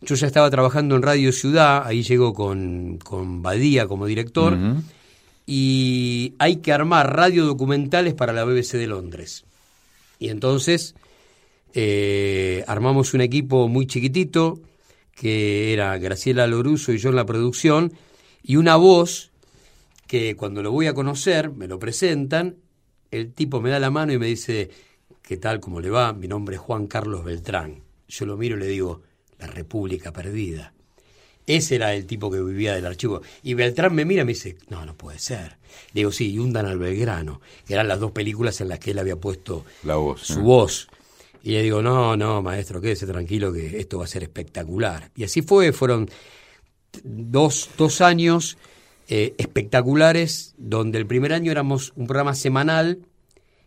[0.00, 4.56] yo ya estaba trabajando en Radio Ciudad, ahí llego con, con Badía como director,
[5.46, 9.44] y hay que armar radiodocumentales para la BBC de Londres.
[10.18, 10.94] Y entonces
[11.74, 14.60] eh, armamos un equipo muy chiquitito,
[15.14, 17.92] que era Graciela Loruso y yo en la producción,
[18.42, 19.30] y una voz
[20.06, 22.56] que cuando lo voy a conocer, me lo presentan,
[23.10, 24.70] el tipo me da la mano y me dice,
[25.22, 25.60] ¿qué tal?
[25.60, 26.12] ¿Cómo le va?
[26.12, 27.82] Mi nombre es Juan Carlos Beltrán.
[28.08, 29.02] Yo lo miro y le digo,
[29.38, 30.72] la República Perdida.
[31.46, 33.22] Ese era el tipo que vivía del archivo.
[33.42, 35.58] Y Beltrán me mira y me dice, no, no puede ser.
[35.92, 38.90] Le digo, sí, y Hundan al Belgrano, que eran las dos películas en las que
[38.90, 40.88] él había puesto la voz, su voz.
[41.44, 45.12] Y le digo, no, no, maestro, quédese tranquilo que esto va a ser espectacular.
[45.14, 46.10] Y así fue, fueron
[47.04, 48.58] dos, dos años
[49.08, 52.98] eh, espectaculares, donde el primer año éramos un programa semanal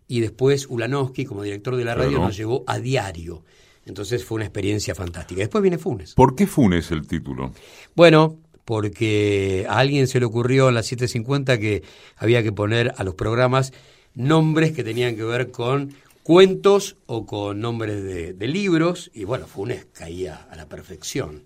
[0.10, 3.44] y después Ulanowski, como director de la radio, nos llevó a diario.
[3.90, 5.42] Entonces fue una experiencia fantástica.
[5.42, 6.14] Después viene Funes.
[6.14, 7.52] ¿Por qué Funes el título?
[7.96, 11.84] Bueno, porque a alguien se le ocurrió en las 7.50 que
[12.16, 13.74] había que poner a los programas
[14.14, 19.48] nombres que tenían que ver con cuentos o con nombres de, de libros, y bueno,
[19.48, 21.44] Funes caía a la perfección.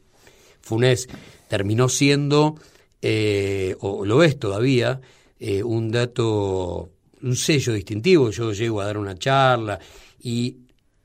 [0.62, 1.08] Funes
[1.47, 2.56] terminó siendo,
[3.01, 5.01] eh, o lo es todavía,
[5.39, 6.89] eh, un dato,
[7.21, 8.32] un sello distintivo.
[8.32, 9.79] Yo llego a dar una charla
[10.21, 10.58] y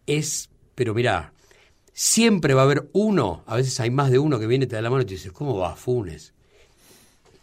[0.07, 0.49] es,
[0.79, 1.33] pero mirá,
[1.93, 4.83] siempre va a haber uno, a veces hay más de uno que viene, te da
[4.83, 6.33] la mano y te dice, ¿cómo va Funes?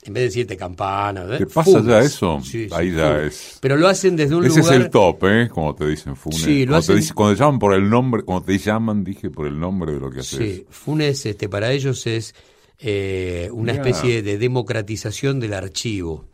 [0.04, 1.38] En vez de decirte campana.
[1.38, 2.40] ¿Qué pasa ya eso?
[2.72, 3.58] Ahí ya es.
[3.60, 4.74] Pero lo hacen desde un Ese lugar.
[4.74, 5.50] Ese es el top, ¿eh?
[5.50, 6.44] Como te dicen Funes.
[6.44, 9.48] Sí, lo cuando, te cuando te llaman por el nombre, cuando te llaman, dije por
[9.48, 10.40] el nombre de lo que haces.
[10.40, 12.36] Sí, Funes, este, para ellos es
[12.80, 16.30] eh, una especie de democratización del archivo.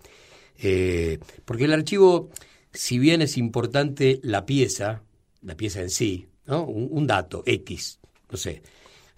[0.60, 2.30] Eh, porque el archivo,
[2.72, 5.02] si bien es importante la pieza,
[5.42, 6.64] la pieza en sí, ¿no?
[6.64, 8.00] un, dato X,
[8.30, 8.62] no sé,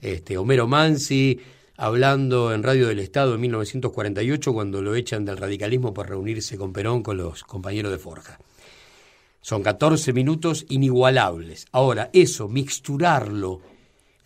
[0.01, 1.39] este, Homero Mansi
[1.77, 6.73] hablando en Radio del Estado en 1948 cuando lo echan del radicalismo por reunirse con
[6.73, 8.39] Perón con los compañeros de Forja.
[9.41, 11.65] Son 14 minutos inigualables.
[11.73, 13.59] Ahora, eso, mixturarlo,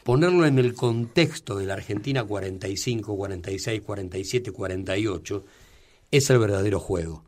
[0.04, 5.46] ponerlo en el contexto de la Argentina 45, 46, 47, 48,
[6.12, 7.24] es el verdadero juego.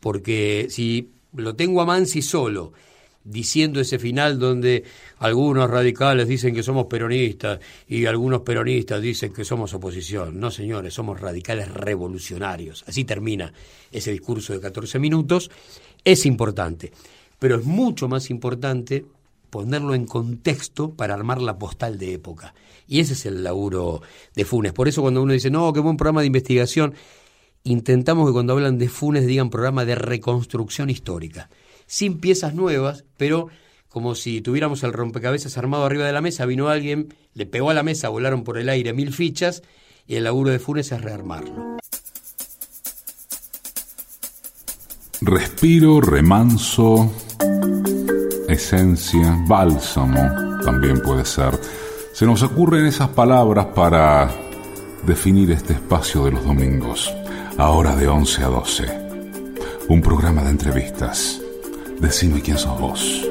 [0.00, 2.74] Porque si lo tengo a Mansi solo
[3.24, 4.84] diciendo ese final donde
[5.18, 7.58] algunos radicales dicen que somos peronistas
[7.88, 10.38] y algunos peronistas dicen que somos oposición.
[10.38, 12.84] No, señores, somos radicales revolucionarios.
[12.86, 13.52] Así termina
[13.90, 15.50] ese discurso de 14 minutos.
[16.04, 16.92] Es importante,
[17.38, 19.06] pero es mucho más importante
[19.48, 22.54] ponerlo en contexto para armar la postal de época.
[22.86, 24.02] Y ese es el laburo
[24.34, 24.72] de Funes.
[24.72, 26.94] Por eso cuando uno dice, no, qué buen programa de investigación,
[27.62, 31.48] intentamos que cuando hablan de Funes digan programa de reconstrucción histórica
[31.86, 33.48] sin piezas nuevas, pero
[33.94, 37.74] como si tuviéramos el rompecabezas armado arriba de la mesa, vino alguien, le pegó a
[37.74, 39.62] la mesa, volaron por el aire mil fichas
[40.06, 41.78] y el laburo de Funes es rearmarlo.
[45.20, 47.12] Respiro, remanso,
[48.48, 51.56] esencia, bálsamo también puede ser.
[52.12, 54.28] Se nos ocurren esas palabras para
[55.06, 57.14] definir este espacio de los domingos,
[57.58, 58.84] ahora de 11 a 12.
[59.88, 61.43] Un programa de entrevistas
[62.04, 63.26] Decime quién sos vos.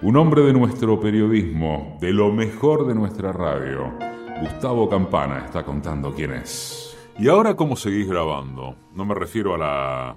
[0.00, 3.92] Un hombre de nuestro periodismo, de lo mejor de nuestra radio,
[4.40, 6.96] Gustavo Campana, está contando quién es.
[7.18, 8.76] ¿Y ahora cómo seguís grabando?
[8.94, 10.16] No me refiero a la,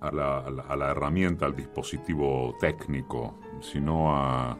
[0.00, 4.58] a la, a la, herramienta, al dispositivo técnico, sino a,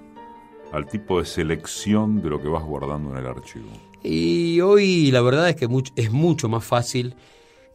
[0.73, 3.69] al tipo de selección de lo que vas guardando en el archivo.
[4.03, 7.17] Y hoy la verdad es que es mucho más fácil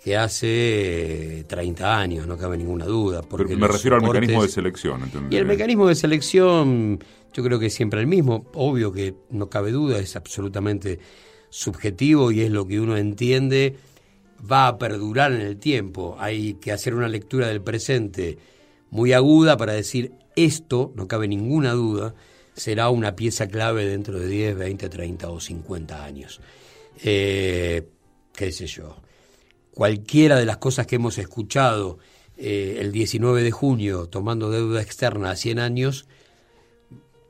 [0.03, 3.21] que hace 30 años, no cabe ninguna duda.
[3.21, 5.01] Porque me refiero al mecanismo de selección.
[5.29, 6.99] Y el mecanismo de selección
[7.33, 8.45] yo creo que es siempre el mismo.
[8.53, 10.99] Obvio que no cabe duda, es absolutamente
[11.49, 13.75] subjetivo y es lo que uno entiende
[14.49, 16.15] va a perdurar en el tiempo.
[16.17, 18.37] Hay que hacer una lectura del presente
[18.91, 22.15] muy aguda para decir esto, no cabe ninguna duda,
[22.53, 26.39] será una pieza clave dentro de 10, 20, 30 o 50 años.
[27.03, 27.85] Eh,
[28.33, 28.95] qué sé yo
[29.79, 31.99] cualquiera de las cosas que hemos escuchado
[32.35, 36.05] eh, el 19 de junio tomando deuda externa a 100 años,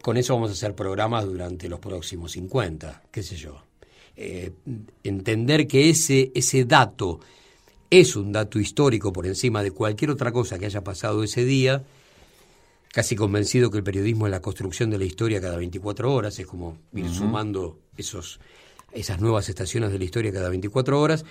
[0.02, 3.62] con eso vamos a hacer programas durante los próximos 50, qué sé yo.
[4.16, 4.52] Eh,
[5.04, 7.20] entender que ese, ese dato
[7.92, 11.84] es un dato histórico por encima de cualquier otra cosa que haya pasado ese día,
[12.92, 16.48] casi convencido que el periodismo es la construcción de la historia cada 24 horas, es
[16.48, 18.40] como ir sumando esos,
[18.92, 21.26] esas nuevas estaciones de la historia cada 24 horas,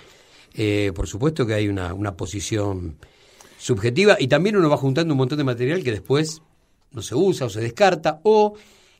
[0.53, 2.97] eh, por supuesto que hay una, una posición
[3.57, 6.41] subjetiva y también uno va juntando un montón de material que después
[6.91, 8.55] no se usa o se descarta o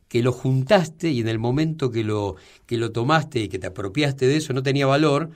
[0.07, 2.35] que lo juntaste y en el momento que lo,
[2.65, 5.29] que lo tomaste y que te apropiaste de eso no tenía valor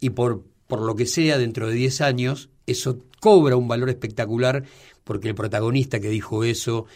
[0.00, 4.64] y por, por lo que sea dentro de 10 años eso cobra un valor espectacular
[5.04, 6.86] porque el protagonista que dijo eso,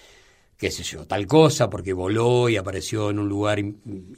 [0.59, 3.61] qué sé yo, tal cosa, porque voló y apareció en un lugar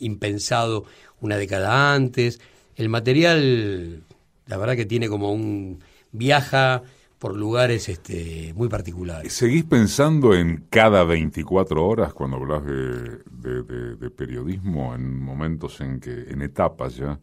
[0.01, 0.85] impensado
[1.21, 2.41] una década antes.
[2.75, 4.03] El material
[4.47, 5.81] la verdad que tiene como un
[6.13, 6.83] viaja
[7.23, 9.33] por lugares este, muy particulares.
[9.33, 16.43] ¿Seguís pensando en cada 24 horas cuando hablas de, periodismo, en momentos en que, en
[16.43, 17.21] etapas ya,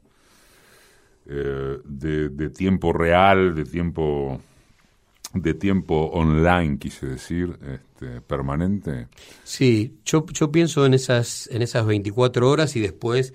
[1.25, 4.39] eh, de, tiempo real, de tiempo
[5.33, 9.09] de tiempo online, quise decir, este, permanente?
[9.43, 13.33] Sí, yo, yo pienso en esas, en esas 24 horas y después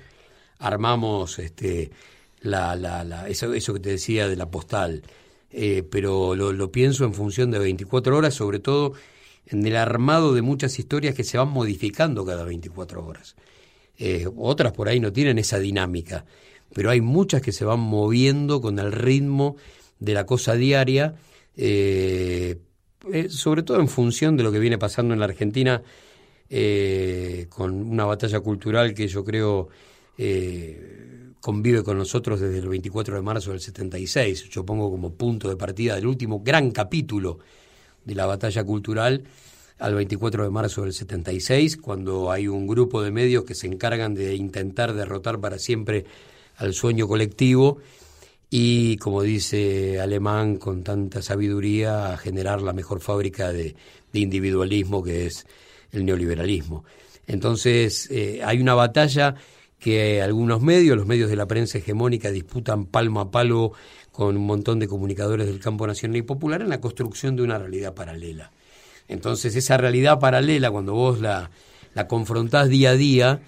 [0.59, 1.91] armamos este,
[2.45, 5.03] la, la, la, eso, eso que te decía de la postal,
[5.51, 8.93] eh, pero lo, lo, pienso en función de 24 horas, sobre todo
[9.47, 13.35] en el armado de muchas historias que se van modificando cada 24 horas.
[13.99, 16.27] Eh, otras por ahí no tienen esa dinámica,
[16.75, 19.57] pero hay muchas que se van moviendo con el ritmo
[19.99, 21.15] de la cosa diaria,
[21.57, 22.59] eh,
[23.29, 25.83] sobre todo en función de lo que viene pasando en la Argentina,
[27.49, 29.69] con una batalla cultural que yo creo
[31.45, 34.49] convive con nosotros desde el 24 de marzo del 76.
[34.49, 37.39] Yo pongo como punto de partida del último gran capítulo
[38.03, 39.25] de la batalla cultural
[39.79, 44.15] al 24 de marzo del 76, cuando hay un grupo de medios que se encargan
[44.15, 46.07] de intentar derrotar para siempre
[46.57, 47.77] al sueño colectivo
[48.49, 53.77] y, como dice Alemán con tanta sabiduría, generar la mejor fábrica de,
[54.15, 55.47] individualismo que es
[55.93, 56.87] el neoliberalismo.
[57.27, 59.35] Entonces, eh, hay una batalla
[59.85, 63.73] que algunos medios, los medios de la prensa hegemónica, disputan palmo a palo
[64.13, 67.59] con un montón de comunicadores del campo nacional y popular en la construcción de una
[67.59, 68.51] realidad paralela.
[69.09, 71.51] Entonces, esa realidad paralela, cuando vos la,
[71.93, 73.43] la confrontás día a día,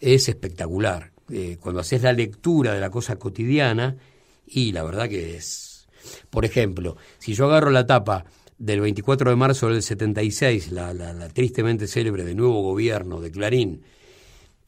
[0.00, 1.10] es espectacular.
[1.30, 3.98] Eh, cuando haces la lectura de la cosa cotidiana,
[4.46, 5.86] y la verdad que es.
[6.30, 8.24] Por ejemplo, si yo agarro la tapa
[8.56, 13.30] del 24 de marzo del 76, la, la, la tristemente célebre de nuevo gobierno de
[13.30, 13.82] Clarín,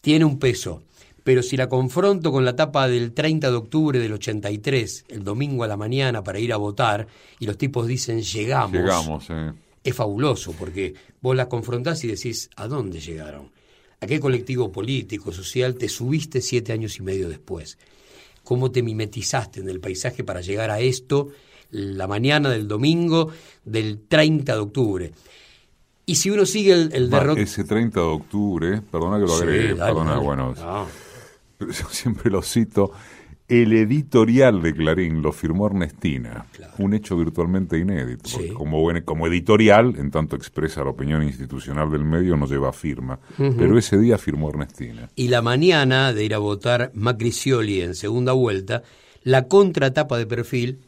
[0.02, 0.82] tiene un peso
[1.24, 5.64] pero si la confronto con la tapa del 30 de octubre del 83, el domingo
[5.64, 7.06] a la mañana para ir a votar,
[7.40, 9.52] y los tipos dicen llegamos, Llegamos, eh.
[9.82, 13.50] es fabuloso, porque vos la confrontás y decís, ¿a dónde llegaron?
[14.00, 17.78] ¿A qué colectivo político, social te subiste siete años y medio después?
[18.42, 21.30] ¿Cómo te mimetizaste en el paisaje para llegar a esto
[21.70, 23.30] la mañana del domingo
[23.64, 25.12] del 30 de octubre?
[26.04, 29.68] Y si uno sigue el, el Ese 30 de octubre, perdona que lo Sí, agregue,
[29.74, 30.22] dale, perdona, dale.
[30.22, 31.03] bueno, No.
[31.72, 32.92] yo siempre lo cito,
[33.46, 36.72] el editorial de Clarín lo firmó Ernestina, Claro.
[36.79, 38.29] un hecho virtualmente inédito.
[38.29, 38.48] Sí.
[38.48, 43.77] Como, como editorial, en tanto expresa la opinión institucional del medio, no lleva firma, pero
[43.77, 45.11] ese día firmó Ernestina.
[45.14, 48.83] Y la mañana de ir a votar Macri Scioli en segunda vuelta,
[49.22, 50.79] la contratapa de perfil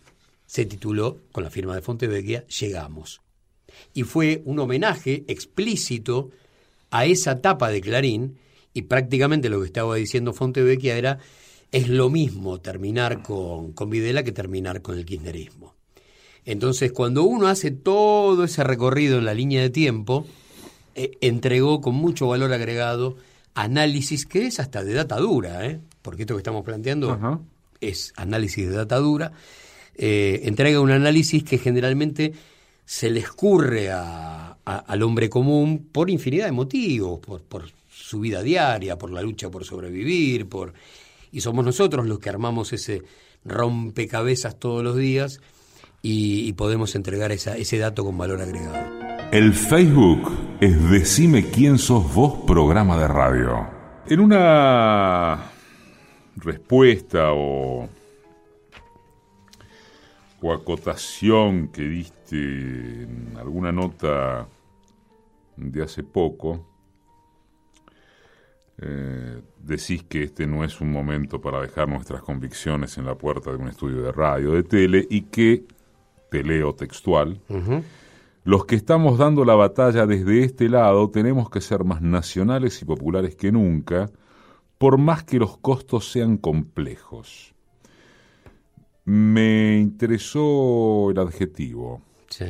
[0.47, 3.21] se tituló, con la firma de Fontevecchia, Llegamos.
[3.93, 6.31] Y fue un homenaje explícito
[6.91, 8.39] a esa tapa de Clarín,
[8.77, 11.19] y prácticamente lo que estaba diciendo Fontevecchia era,
[11.73, 15.75] es lo mismo terminar con, con Videla que terminar con el kirchnerismo.
[16.45, 20.27] Entonces, cuando uno hace todo ese recorrido en la línea de tiempo,
[20.95, 23.17] eh, entregó con mucho valor agregado
[23.55, 25.81] análisis que es hasta de data dura, ¿eh?
[26.03, 27.41] porque esto que estamos planteando Ajá.
[27.81, 29.33] es análisis de data dura,
[29.97, 32.33] eh, entrega un análisis que generalmente
[32.85, 37.65] se le escurre a- a- al hombre común por infinidad de motivos, por, por
[38.07, 40.75] su vida diaria, por la lucha por sobrevivir, por
[41.33, 43.03] y somos nosotros los que armamos ese
[43.45, 45.41] rompecabezas todos los días
[46.03, 48.77] y, podemos entregar esa- ese dato con valor agregado.
[49.33, 53.67] El Facebook es Decime quién sos vos programa de radio.
[54.09, 55.51] En una
[56.37, 57.89] respuesta o,
[60.41, 62.37] o acotación que diste
[63.03, 64.47] en alguna nota
[65.57, 66.65] de hace poco,
[68.79, 73.51] eh, decís que este no es un momento para dejar nuestras convicciones en la puerta
[73.51, 75.65] de un estudio de radio, de tele, y que,
[76.31, 77.41] te leo textual,
[78.45, 82.85] los que estamos dando la batalla desde este lado tenemos que ser más nacionales y
[82.85, 84.11] populares que nunca,
[84.79, 87.55] por más que los costos sean complejos.
[89.05, 92.03] Me interesó el adjetivo.
[92.29, 92.47] Sí.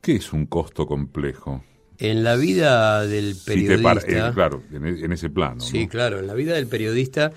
[0.00, 1.62] ¿Qué es un costo complejo?
[1.98, 5.60] En la vida del Si te para- periodista, eh, claro, en, e- en ese plano.
[5.60, 5.88] sí, ¿no?
[5.88, 7.32] claro, en la vida del periodista,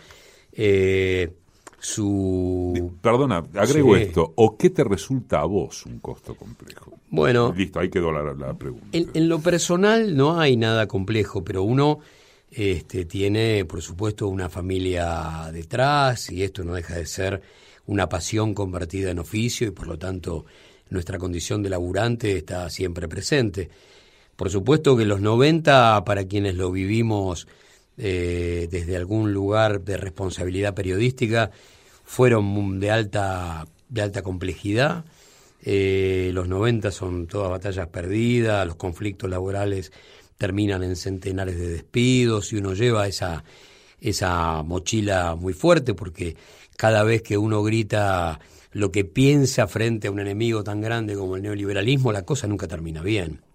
[0.52, 1.32] eh,
[1.80, 4.02] su Perdona, agrego Sí.
[4.04, 4.34] esto.
[4.36, 6.94] ¿O qué te resulta a vos un costo complejo?
[7.10, 8.88] bueno, Listo, ahí quedó la, la pregunta.
[8.92, 12.00] En, en lo personal no hay nada complejo, pero uno
[12.52, 17.42] este, tiene, por supuesto, una familia detrás y esto no deja de ser
[17.86, 20.46] una pasión convertida en oficio y por lo tanto
[20.90, 23.70] nuestra condición de laburante está siempre presente.
[24.38, 27.48] Por supuesto que los 90, para quienes lo vivimos
[27.98, 31.50] eh, desde algún lugar de responsabilidad periodística,
[32.06, 35.06] fueron de alta, de alta complejidad.
[35.64, 39.92] Eh, los 90 son todas batallas perdidas, los conflictos laborales
[40.38, 43.44] terminan en centenares de despidos y uno lleva esa,
[44.00, 46.38] esa mochila muy fuerte porque
[46.78, 48.40] cada vez que uno grita
[48.72, 52.68] lo que piensa frente a un enemigo tan grande como el neoliberalismo, la cosa nunca
[52.68, 53.47] termina bien.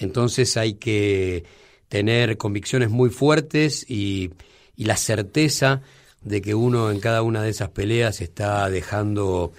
[0.00, 1.44] Entonces hay que
[1.88, 4.32] tener convicciones muy fuertes y,
[4.76, 5.82] y la certeza
[6.22, 9.52] de que uno en cada una de esas peleas está dejando,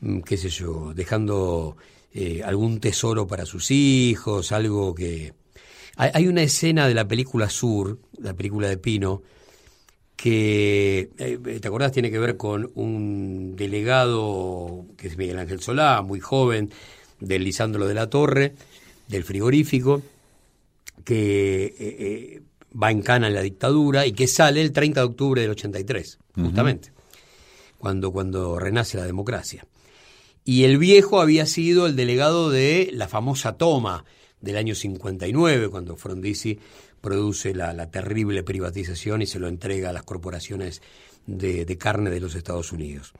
[0.00, 1.76] mm, qué sé yo, dejando
[2.12, 5.34] eh, algún tesoro para sus hijos, algo que...
[5.96, 9.22] Hay, una escena de la película Sur, la película de Pino,
[10.16, 11.92] que, eh, ¿te acordás?
[11.92, 16.70] Tiene que ver con un delegado, que es Miguel Ángel Solá, muy joven,
[17.18, 18.54] del Lisandro de la Torre,
[19.10, 20.02] del frigorífico,
[21.04, 22.42] que eh, eh,
[22.80, 26.18] va en cana en la dictadura y que sale el 30 de octubre del 83,
[26.36, 26.92] justamente,
[27.78, 29.66] cuando, cuando renace la democracia.
[30.44, 34.04] Y el viejo había sido el delegado de la famosa toma
[34.40, 36.58] del año 59, cuando Frondizi
[37.00, 40.82] produce la, la terrible privatización y se lo entrega a las corporaciones
[41.26, 43.12] de, de carne de los Estados Unidos.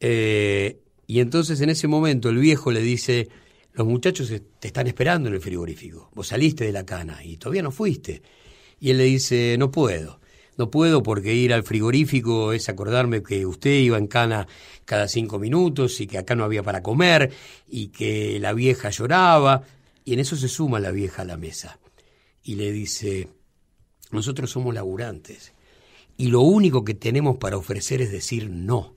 [0.00, 3.28] Eh, y entonces en ese momento el viejo le dice,
[3.74, 7.62] los muchachos te están esperando en el frigorífico, vos saliste de la cana y todavía
[7.62, 8.22] no fuiste.
[8.78, 10.20] Y él le dice, no puedo,
[10.58, 14.46] no puedo porque ir al frigorífico es acordarme que usted iba en cana
[14.84, 17.32] cada cinco minutos y que acá no había para comer
[17.66, 19.62] y que la vieja lloraba.
[20.04, 21.78] Y en eso se suma la vieja a la mesa
[22.42, 23.28] y le dice,
[24.10, 25.52] nosotros somos laburantes
[26.18, 28.96] y lo único que tenemos para ofrecer es decir no.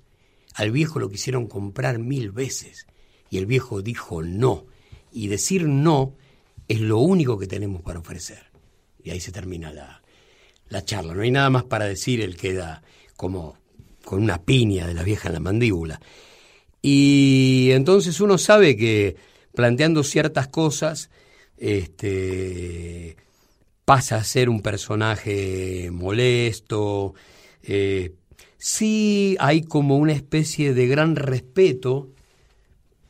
[0.55, 2.88] Al viejo lo quisieron comprar mil veces
[3.36, 4.65] y el viejo dijo no.
[5.11, 6.15] Y decir no
[6.69, 8.45] es lo único que tenemos para ofrecer.
[9.03, 10.01] Y ahí se termina la,
[10.69, 11.13] la charla.
[11.13, 12.81] No hay nada más para decir, él queda
[13.17, 13.57] como
[14.05, 15.99] con una piña de la vieja en la mandíbula.
[16.81, 19.17] Y entonces uno sabe que
[19.53, 21.09] planteando ciertas cosas,
[21.57, 23.17] este,
[23.83, 27.15] pasa a ser un personaje molesto.
[27.63, 28.13] Eh,
[28.57, 32.14] sí hay como una especie de gran respeto,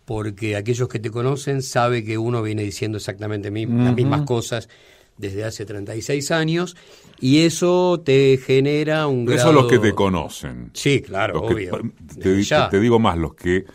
[0.06, 4.70] porque aquellos que te conocen saben que uno viene diciendo exactamente las mismas cosas
[5.18, 6.76] desde hace 36 años
[7.20, 10.72] y eso te genera un Eso los que te conocen.
[10.74, 11.80] Sí, claro, obvio.
[12.22, 13.66] te, te, digo más, los que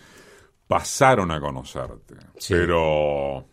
[0.67, 2.15] pasaron a conocerte.
[2.49, 3.47] Pero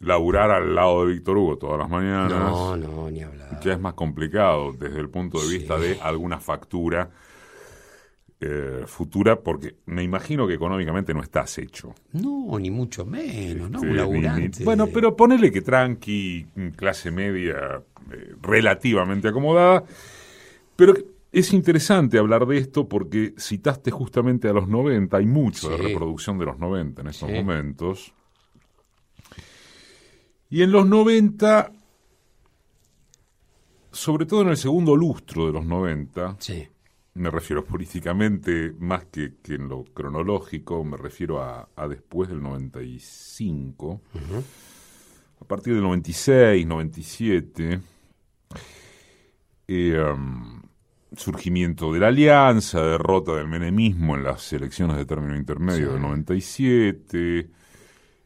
[0.00, 2.30] laburar al lado de Víctor Hugo todas las mañanas.
[2.30, 3.60] No, no, ni hablar.
[3.60, 7.10] Ya es más complicado desde el punto de vista de alguna factura
[8.46, 11.94] eh, futura, porque me imagino que económicamente no estás hecho.
[12.12, 13.80] No, ni mucho menos, ¿no?
[13.80, 14.64] Un laburante.
[14.64, 17.82] bueno, pero ponele que tranqui, clase media
[18.12, 19.84] eh, relativamente acomodada.
[20.76, 20.94] Pero
[21.32, 26.38] es interesante hablar de esto porque citaste justamente a los 90, hay mucho de reproducción
[26.38, 28.12] de los 90 en estos momentos.
[30.50, 31.72] Y en los 90,
[33.90, 36.36] sobre todo en el segundo lustro de los 90,
[37.14, 44.00] me refiero políticamente más que, en lo cronológico, me refiero a, después del 95,
[45.40, 47.80] a partir del 96, 97,
[49.68, 50.60] eh, um,
[51.16, 57.48] surgimiento de la alianza, derrota del menemismo en las elecciones de término intermedio del 97,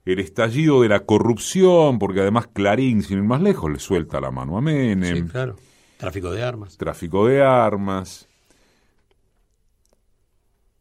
[0.06, 4.30] el estallido de la corrupción, porque además Clarín, sin ir más lejos, le suelta la
[4.30, 5.26] mano a Menem.
[5.26, 5.56] Sí, claro.
[5.98, 6.78] Tráfico de armas.
[6.78, 8.27] Tráfico de armas.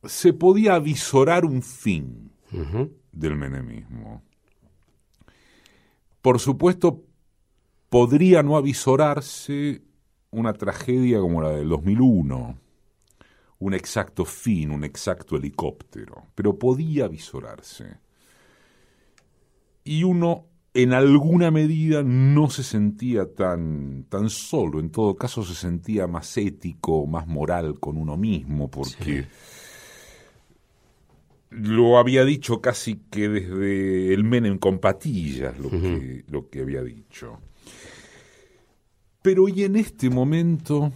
[0.08, 2.32] Se podía avisorar un fin
[3.12, 4.22] del menemismo.
[6.22, 7.04] Por supuesto,
[7.90, 9.82] podría no avisorarse
[10.32, 12.60] una tragedia como la del 2001,
[13.60, 17.98] un exacto fin, un exacto helicóptero, pero podía avisorarse.
[19.84, 25.56] Y uno en alguna medida no se sentía tan, tan solo, en todo caso se
[25.56, 29.28] sentía más ético, más moral con uno mismo, porque
[31.62, 36.84] lo había dicho casi que desde el Menem con patillas lo, que, lo que había
[36.84, 37.40] dicho.
[39.22, 40.92] Pero y en este momento,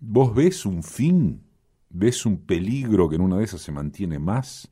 [0.00, 1.42] ¿vos ves un fin?
[1.90, 4.68] ¿Ves un peligro que en una de esas se mantiene más?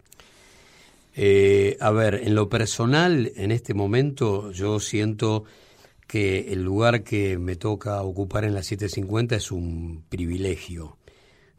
[1.15, 5.45] Eh, a ver, en lo personal, en este momento yo siento
[6.07, 10.97] que el lugar que me toca ocupar en la 750 es un privilegio,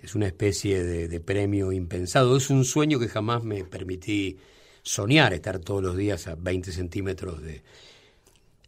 [0.04, 4.38] es una especie de, premio impensado, es un sueño que jamás me permití
[4.82, 7.64] soñar, estar todos los días a 20 centímetros de,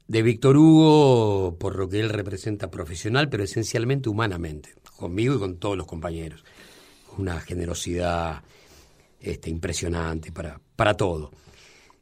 [0.08, 5.58] de Víctor Hugo, por lo que él representa profesional, pero esencialmente humanamente, conmigo y con
[5.58, 6.46] todos los compañeros.
[7.18, 8.42] Una generosidad
[9.20, 11.32] este, impresionante para, para todo.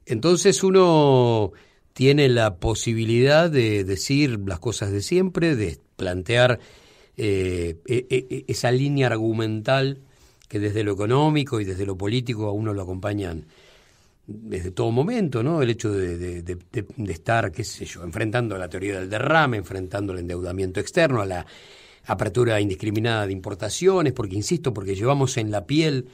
[0.06, 1.54] Entonces uno
[1.94, 6.60] tiene la posibilidad de decir las cosas de siempre, de plantear
[7.18, 10.00] eh, e, e, e, esa línea argumental
[10.48, 13.46] que desde lo económico y desde lo político a uno lo acompañan
[14.26, 15.62] desde todo momento, ¿no?
[15.62, 16.58] El hecho de,
[17.08, 21.46] estar, qué sé yo, enfrentando la teoría del derrame, enfrentando el endeudamiento externo, a la
[22.06, 26.08] apertura indiscriminada de importaciones, porque insisto, porque llevamos en la piel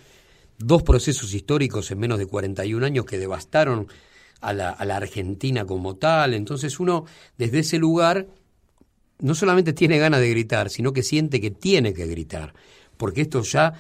[0.57, 3.87] dos procesos históricos en menos de 41 años que devastaron
[4.41, 6.33] a la, a la, Argentina como tal.
[6.33, 7.05] Entonces uno
[7.37, 8.27] desde ese lugar
[9.19, 12.53] no solamente tiene ganas de gritar, sino que siente que tiene que gritar,
[12.97, 13.73] porque esto ya,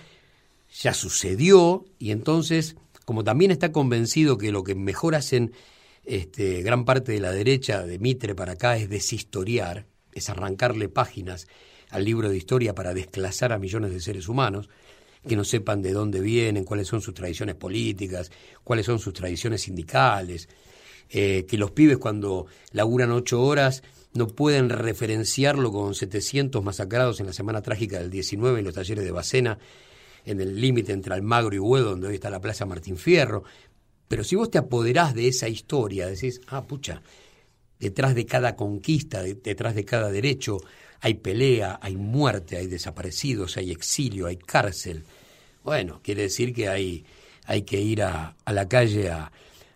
[0.81, 2.75] ya sucedió y entonces,
[3.05, 5.53] como también está convencido que lo que mejor hacen
[6.03, 11.47] este, gran parte de la derecha de Mitre para acá es deshistoriar, es arrancarle páginas
[11.89, 14.69] al libro de historia para desclasar a millones de seres humanos,
[15.27, 18.31] que no sepan de dónde vienen, cuáles son sus tradiciones políticas,
[18.63, 20.47] cuáles son sus tradiciones sindicales,
[21.09, 23.83] eh, que los pibes cuando laburan ocho horas
[24.13, 29.03] no pueden referenciarlo con 700 masacrados en la semana trágica del 19 en los talleres
[29.03, 29.59] de Bacena,
[30.25, 33.43] en el límite entre Almagro y Huedo, donde hoy está la Plaza Martín Fierro.
[34.07, 37.01] Pero si vos te apoderás de esa historia, decís, ah, pucha,
[37.79, 40.57] detrás de cada conquista, detrás de cada derecho,
[41.01, 45.03] hay pelea, hay muerte, hay desaparecidos, hay exilio, hay cárcel.
[45.63, 47.05] Bueno, quiere decir que hay,
[47.45, 49.31] hay que ir a, a la calle a,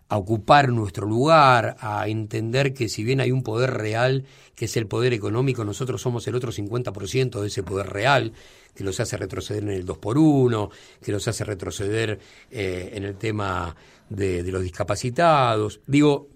[0.08, 4.24] a ocupar nuestro lugar, a entender que si bien hay un poder real,
[4.54, 8.32] que es el poder económico, nosotros somos el otro 50% de ese poder real,
[8.74, 10.70] que los hace retroceder en el 2 por 1
[11.02, 12.18] que los hace retroceder
[12.50, 13.74] eh, en el tema
[14.08, 15.80] de, los discapacitados.
[15.86, 16.28] Digo,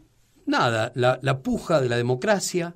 [0.47, 2.75] nada, la, la puja de la democracia,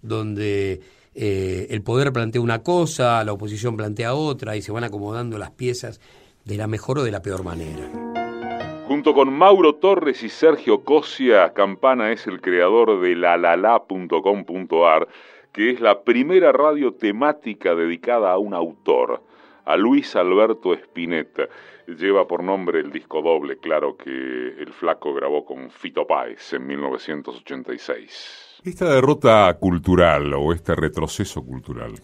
[0.00, 0.80] donde
[1.14, 5.50] eh, el poder plantea una cosa, la oposición plantea otra y se van acomodando las
[5.50, 6.00] piezas
[6.44, 8.19] de la mejor o de la peor manera.
[8.90, 15.06] Junto con Mauro Torres y Sergio Cosia, Campana es el creador de lalala.com.ar,
[15.52, 19.22] que es la primera radio temática dedicada a un autor,
[19.64, 21.44] a Luis Alberto Spinetta.
[21.86, 26.66] Lleva por nombre el disco doble, claro que el flaco grabó con Fito Páez en
[26.66, 28.60] 1986.
[28.64, 31.94] Esta derrota cultural o este retroceso cultural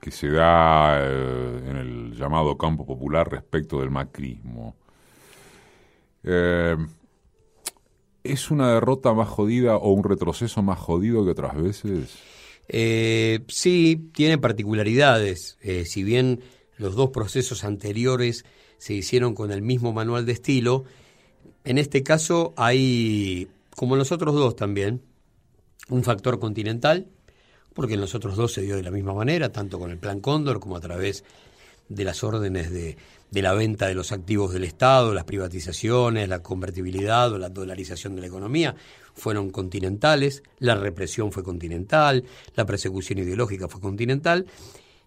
[0.00, 4.76] que se da eh, en el llamado campo popular respecto del macrismo,
[6.24, 6.76] eh,
[8.22, 12.16] ¿es una derrota más jodida o un retroceso más jodido que otras veces?
[12.68, 15.58] Eh, sí, tiene particularidades.
[15.84, 16.40] si bien
[16.76, 18.44] los dos procesos anteriores
[18.78, 20.84] se hicieron con el mismo manual de estilo.
[21.64, 25.02] En este caso hay, como en los otros dos también,
[25.90, 27.06] un factor continental,
[27.74, 30.20] porque en los otros dos se dio de la misma manera, tanto con el Plan
[30.20, 31.24] Cóndor como a través
[31.90, 32.96] de las órdenes de,
[33.30, 38.14] de la venta de los activos del Estado, las privatizaciones, la convertibilidad o la dolarización
[38.14, 38.74] de la economía,
[39.12, 42.24] fueron continentales, la represión fue continental,
[42.54, 44.46] la persecución ideológica fue continental.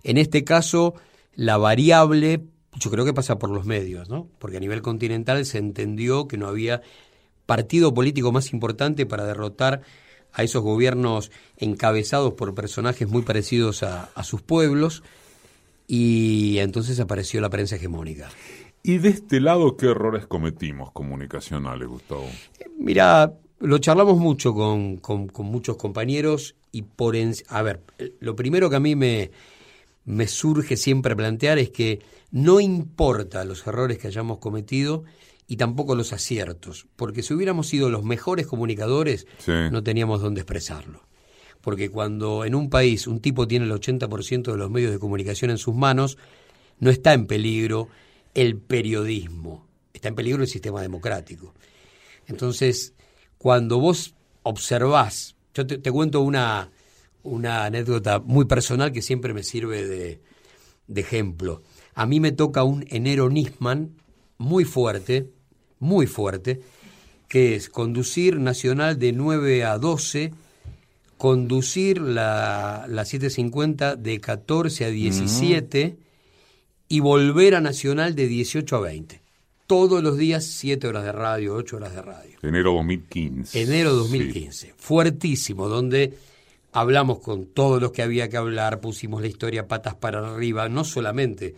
[0.04, 0.94] En este caso,
[1.34, 2.44] la variable
[2.80, 4.28] yo creo que pasa por los medios, ¿no?
[4.40, 6.82] Porque a nivel continental se entendió que no había
[7.46, 9.82] partido político más importante para derrotar
[10.32, 15.04] a esos gobiernos encabezados por personajes muy parecidos a, sus pueblos
[15.88, 18.30] y entonces apareció la prensa hegemónica.
[18.84, 22.28] ¿Y de este lado qué errores cometimos comunicacionales, Gustavo?
[22.78, 27.16] Mira, lo charlamos mucho con, con, con muchos compañeros y por...
[27.48, 27.82] a ver,
[28.20, 29.32] lo primero que a mí me,
[30.06, 35.04] me surge siempre plantear es que no importa los errores que hayamos cometido
[35.48, 41.02] y tampoco los aciertos, porque si hubiéramos sido los mejores comunicadores, no teníamos dónde expresarlo.
[41.64, 45.50] Porque cuando en un país un tipo tiene el 80% de los medios de comunicación
[45.50, 46.18] en sus manos,
[46.80, 47.88] no está en peligro
[48.34, 51.54] el periodismo, está en peligro el sistema democrático.
[52.28, 52.94] Entonces,
[53.38, 56.70] cuando vos observás, yo te, cuento una,
[57.24, 60.20] una anécdota muy personal que siempre me sirve de,
[60.88, 61.62] de ejemplo.
[61.94, 63.96] A mí me toca un enero Nisman
[64.38, 65.30] muy fuerte,
[65.80, 66.60] muy fuerte,
[67.30, 70.34] que es conducir Nacional de 9 a 12,
[71.24, 75.96] conducir la, la 750 de 14 a 17
[76.90, 79.22] y volver a Nacional de 18 a 20.
[79.66, 82.38] Todos los días 7 horas de radio, 8 horas de radio.
[82.42, 83.62] Enero 2015.
[83.62, 84.74] Enero 2015.
[84.76, 86.14] Fuertísimo, donde
[86.74, 90.84] hablamos con todos los que había que hablar, pusimos la historia patas para arriba, no
[90.84, 91.56] solamente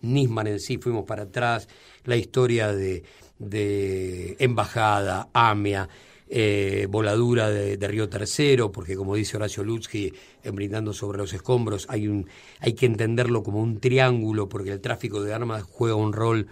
[0.00, 1.66] Nisman en sí, fuimos para atrás,
[2.04, 3.02] la historia de,
[3.40, 5.88] de Embajada, AMIA,
[6.30, 10.12] eh, voladura de, Río Tercero, porque como dice Horacio Lutzky,
[10.42, 12.26] en Brindando sobre los escombros, hay, un,
[12.60, 16.46] hay que entenderlo como un triángulo, porque el tráfico de armas juega un rol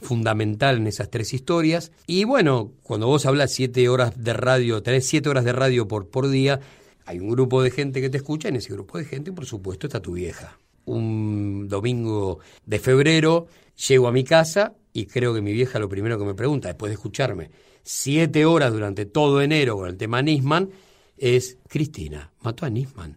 [0.00, 1.92] fundamental en esas tres historias.
[2.06, 6.08] Y bueno, cuando vos hablas siete horas de radio, tenés siete horas de radio por,
[6.08, 6.60] por día,
[7.04, 9.86] hay un grupo de gente que te escucha, en ese grupo de gente, por supuesto,
[9.86, 10.58] está tu vieja
[10.88, 13.46] un domingo de febrero,
[13.88, 16.90] llego a mi casa y creo que mi vieja lo primero que me pregunta, después
[16.90, 17.50] de escucharme
[17.90, 20.68] siete horas durante todo enero con el tema Nisman,
[21.16, 23.16] es, Cristina, mató a Nisman.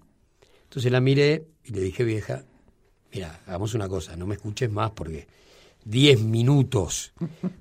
[0.63, 2.45] Entonces la miré y le dije, vieja,
[3.13, 5.27] mira, hagamos una cosa, no me escuches más porque
[5.83, 7.11] diez minutos,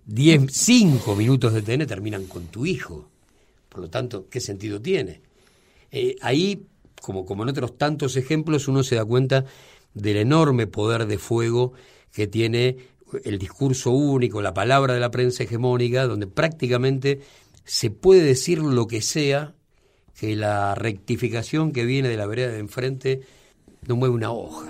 [0.06, 3.08] diez, cinco minutos de TN terminan con tu hijo.
[3.68, 5.20] Por lo tanto, ¿qué sentido tiene?
[5.90, 6.64] Eh, ahí,
[7.02, 9.44] como, como en otros tantos ejemplos, uno se da cuenta
[9.94, 11.72] del enorme poder de fuego
[12.12, 12.76] que tiene
[13.24, 17.20] el discurso único, la palabra de la prensa hegemónica, donde prácticamente
[17.64, 19.54] se puede decir lo que sea,
[20.18, 23.20] que la rectificación que viene de la vereda de enfrente
[23.86, 24.66] no mueve una hoja.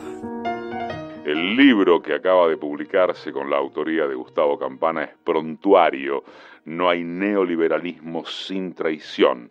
[1.25, 6.25] El libro que acaba de publicarse con la autoría de Gustavo Campana es Prontuario,
[6.65, 9.51] no hay neoliberalismo sin traición.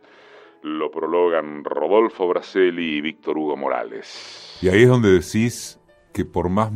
[0.62, 4.58] Lo prologan Rodolfo Braselli y Víctor Hugo Morales.
[4.62, 5.80] Y ahí es donde decís
[6.14, 6.72] que por más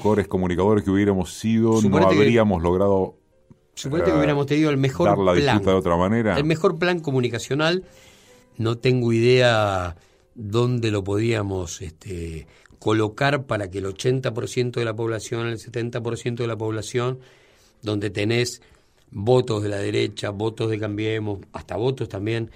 [0.00, 3.16] mejores comunicadores que hubiéramos sido, no habríamos logrado
[3.74, 5.62] Suponete que hubiéramos tenido el mejor dar la plan.
[5.62, 6.36] de otra manera.
[6.36, 7.84] El mejor plan comunicacional.
[8.56, 9.96] No tengo idea
[10.34, 12.46] dónde lo podíamos este,
[12.78, 17.20] colocar para que el 80% de la población, el 70% de la población,
[17.82, 18.60] donde tenés
[19.10, 22.50] votos de la derecha, votos de Cambiemos, hasta votos también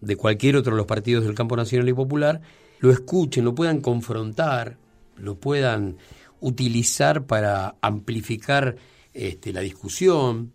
[0.00, 2.40] de cualquier otro de los partidos del campo nacional y popular,
[2.80, 4.76] lo escuchen, lo puedan confrontar,
[5.16, 5.96] lo puedan
[6.44, 8.76] utilizar para amplificar
[9.14, 10.52] este, la discusión.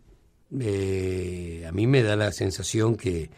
[0.60, 3.32] Eh, a mí me da la sensación que,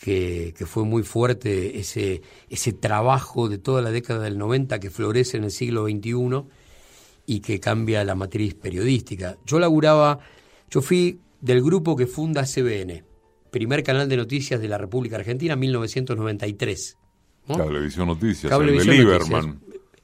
[0.00, 4.88] que, que, fue muy fuerte ese, ese trabajo de toda la década del 90 que
[4.88, 6.44] florece en el siglo XXI
[7.26, 9.36] y que cambia la matriz periodística.
[9.44, 10.18] Yo laburaba,
[10.70, 13.04] yo fui del grupo que funda CBN,
[13.50, 16.96] primer canal de noticias de la República Argentina, 1993.
[17.48, 17.56] ¿no?
[17.58, 19.60] Cablevisión Noticias, Cablevisión de Lieberman.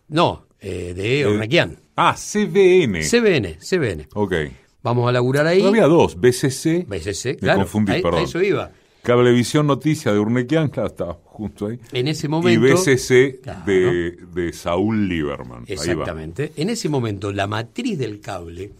[0.08, 1.83] No, eh, de Ornequian.
[1.96, 3.02] Ah, CBN.
[3.02, 4.08] CBN, CBN.
[4.14, 4.34] Ok.
[4.82, 5.62] Vamos a laburar ahí.
[5.62, 6.86] Había dos, BCC.
[6.86, 7.60] BCC, claro.
[7.60, 8.20] Me confundí, perdón.
[8.20, 8.70] A eso iba.
[9.02, 11.78] Cablevisión Noticias de Urnequian, claro, estaba justo ahí.
[11.92, 12.66] En ese momento.
[12.66, 15.64] Y BCC de, de, Saúl Lieberman.
[15.66, 16.52] Exactamente.
[16.56, 18.72] En ese momento, la matriz del cable,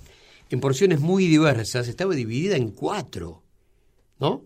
[0.48, 3.42] en porciones muy diversas, estaba dividida en cuatro.
[4.18, 4.44] ¿No?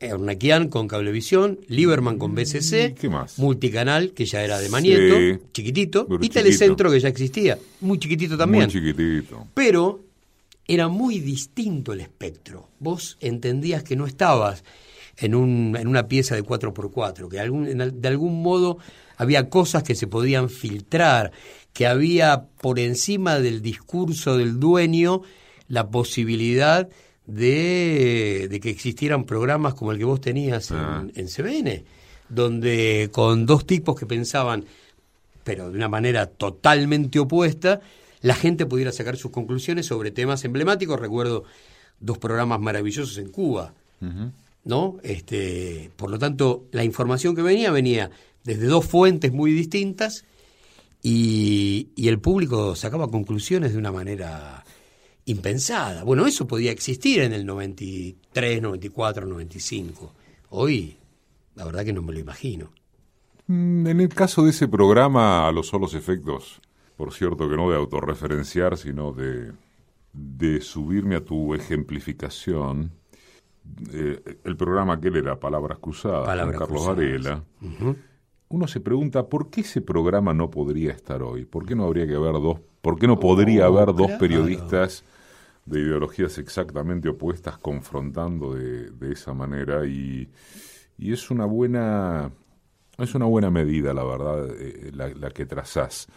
[0.00, 3.38] Urnequian con Cablevisión, Lieberman con BCC, ¿Qué más?
[3.38, 8.64] Multicanal, que ya era de Manieto, chiquitito, y Telecentro, que ya existía, muy chiquitito también.
[8.64, 9.46] Muy chiquitito.
[9.54, 10.00] Pero
[10.66, 12.68] era muy distinto el espectro.
[12.78, 14.62] Vos entendías que no estabas
[15.16, 18.78] en, un, en una pieza de 4x4, que algún, de algún modo
[19.16, 21.32] había cosas que se podían filtrar,
[21.72, 25.22] que había por encima del discurso del dueño
[25.66, 26.88] la posibilidad
[27.28, 31.06] de, de que existieran programas como el que vos tenías en, Ah.
[31.14, 31.84] en CBN,
[32.30, 34.64] donde con dos tipos que pensaban,
[35.44, 37.80] pero de una manera totalmente opuesta,
[38.22, 40.98] la gente pudiera sacar sus conclusiones sobre temas emblemáticos.
[40.98, 41.44] Recuerdo
[42.00, 43.74] dos programas maravillosos en Cuba,
[44.64, 44.96] ¿no?
[45.02, 48.10] Este, por lo tanto, la información que venía venía
[48.42, 50.24] desde dos fuentes muy distintas
[51.02, 54.64] y, y el público sacaba conclusiones de una manera
[55.28, 56.04] impensada.
[56.04, 60.12] Bueno, eso podía existir en el 93, 94, 95.
[60.50, 60.96] Hoy,
[61.54, 62.70] la verdad que no me lo imagino.
[63.46, 66.60] Mm, En el caso de ese programa, a los solos efectos,
[66.96, 69.52] por cierto que no de autorreferenciar, sino de,
[70.12, 72.92] de subirme a tu ejemplificación,
[73.92, 76.96] eh, el programa aquel era Palabras Cruzadas, Palabras con Carlos Cruzadas.
[76.96, 77.44] Varela.
[78.50, 81.44] Uno se pregunta, ¿por qué ese programa no podría estar hoy?
[81.44, 84.18] ¿Por qué no habría que haber dos, por qué no podría Oh, haber dos claro.
[84.18, 85.04] periodistas
[85.68, 89.86] de ideologías exactamente opuestas confrontando de, de esa manera?
[89.86, 90.28] Y,
[90.98, 92.30] y es una buena,
[92.98, 96.08] es una buena medida, la verdad, eh, la, la que trazás.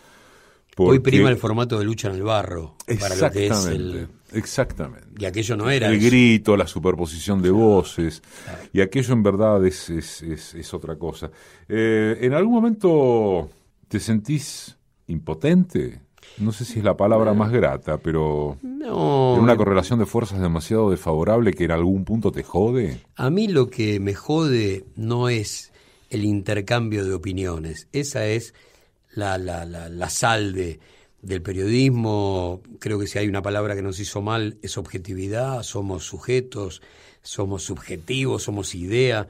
[0.78, 4.08] Hoy prima el formato de lucha en el barro para lo que es Exactamente, el...
[4.40, 5.08] exactamente.
[5.20, 6.06] Y aquello no era el eso.
[6.08, 8.24] grito, la superposición de voces,
[8.72, 11.30] y aquello en verdad es, es, es, es otra cosa.
[11.68, 13.50] Eh, ¿En algún momento
[13.90, 14.78] te sentís
[15.08, 16.00] impotente?
[16.38, 20.90] No sé si es la palabra más grata, pero No, una correlación de fuerzas demasiado
[20.92, 23.00] desfavorable que en algún punto te jode.
[23.16, 25.72] a mí lo que me jode no es
[26.10, 28.54] el intercambio de opiniones, esa es
[29.14, 30.80] la, la, la, la sal de,
[31.22, 32.62] del periodismo.
[32.80, 36.82] Creo que si hay una palabra que nos hizo mal es objetividad, somos sujetos,
[37.22, 39.28] somos subjetivos, somos idea,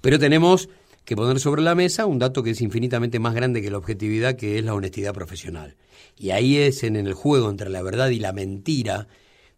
[0.00, 0.68] pero tenemos
[1.08, 4.36] que poner sobre la mesa un dato que es infinitamente más grande que la objetividad,
[4.36, 5.74] que es la honestidad profesional.
[6.18, 9.08] Y ahí es en el juego entre la verdad y la mentira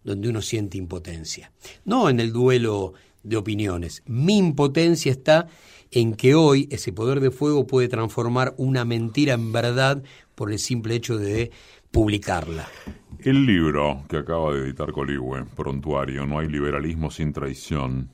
[0.05, 1.51] donde uno siente impotencia.
[1.85, 2.93] No en el duelo
[3.25, 4.05] de opiniones.
[4.07, 5.49] Mi impotencia está
[5.91, 10.05] en que hoy ese poder de fuego puede transformar una mentira en verdad
[10.37, 11.51] por el simple hecho de
[11.91, 12.69] publicarla.
[13.19, 18.09] El libro que acaba de editar Coligüe, Prontuario, No hay liberalismo sin traición,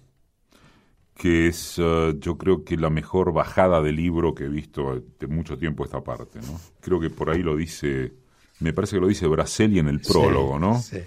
[1.16, 5.26] que es eh, yo creo que la mejor bajada de libro que he visto de
[5.26, 6.60] mucho tiempo esta parte, ¿no?
[6.80, 8.12] Creo que por ahí lo dice,
[8.60, 10.80] me parece que lo dice Braceli en el prólogo, Sí, ¿no?
[10.80, 10.98] sí.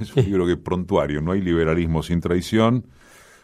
[0.00, 2.86] Es un libro que es prontuario, no hay liberalismo sin traición.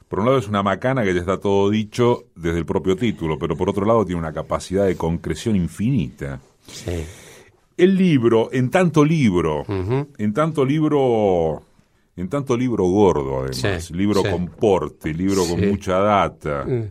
[0.08, 3.38] Por un lado es una macana que ya está todo dicho desde el propio título,
[3.38, 6.40] pero por otro lado tiene una capacidad de concreción infinita.
[6.66, 7.04] Sí.
[7.76, 11.62] El libro, en tanto libro, en tanto libro,
[12.16, 14.30] en tanto libro gordo además, Sí, libro sí.
[14.30, 16.84] con porte, libro con mucha data Mm.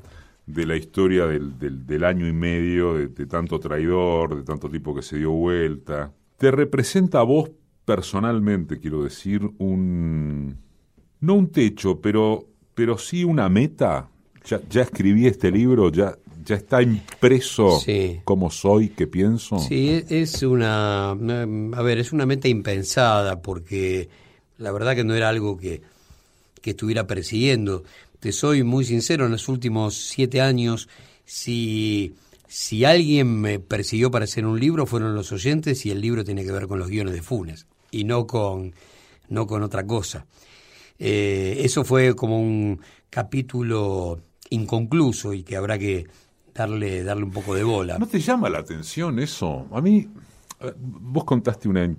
[0.45, 4.69] de la historia del, del- del año y medio, de, de tanto traidor, de tanto
[4.69, 6.11] tipo que se dio vuelta.
[6.38, 7.49] Te representa a vos
[7.86, 10.57] personalmente, quiero decir, un...
[11.21, 12.45] no un techo, pero,
[12.76, 14.09] pero sí una meta.
[14.45, 18.19] Ya, ya escribí este libro, ya, ya está impreso Sí.
[18.23, 19.57] cómo soy, qué pienso.
[19.57, 24.07] Sí, es- es una, a ver, es una meta impensada porque
[24.58, 25.82] la verdad que no era algo que,
[26.62, 27.84] que estuviera persiguiendo.
[28.20, 30.89] Te soy muy sincero, en los últimos siete años,
[31.26, 32.16] si,
[32.47, 36.43] si alguien me persiguió para hacer un libro, fueron los oyentes y el libro tiene
[36.43, 38.74] que ver con los guiones de Funes y no con,
[39.30, 40.26] no con otra cosa.
[40.97, 42.80] Eh, eso fue como un
[43.10, 46.08] capítulo inconcluso y que habrá que
[46.53, 47.99] darle, darle un poco de bola.
[47.99, 49.68] ¿No te llama la atención eso?
[49.72, 50.08] A mí,
[50.78, 51.93] vos contaste una,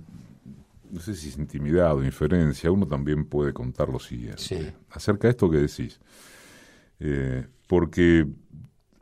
[0.91, 4.41] no sé si es intimidad o inferencia, uno también puede contar lo siguiente.
[4.41, 4.71] Sí.
[4.91, 5.99] Acerca de esto que decís.
[6.99, 8.25] Eh, porque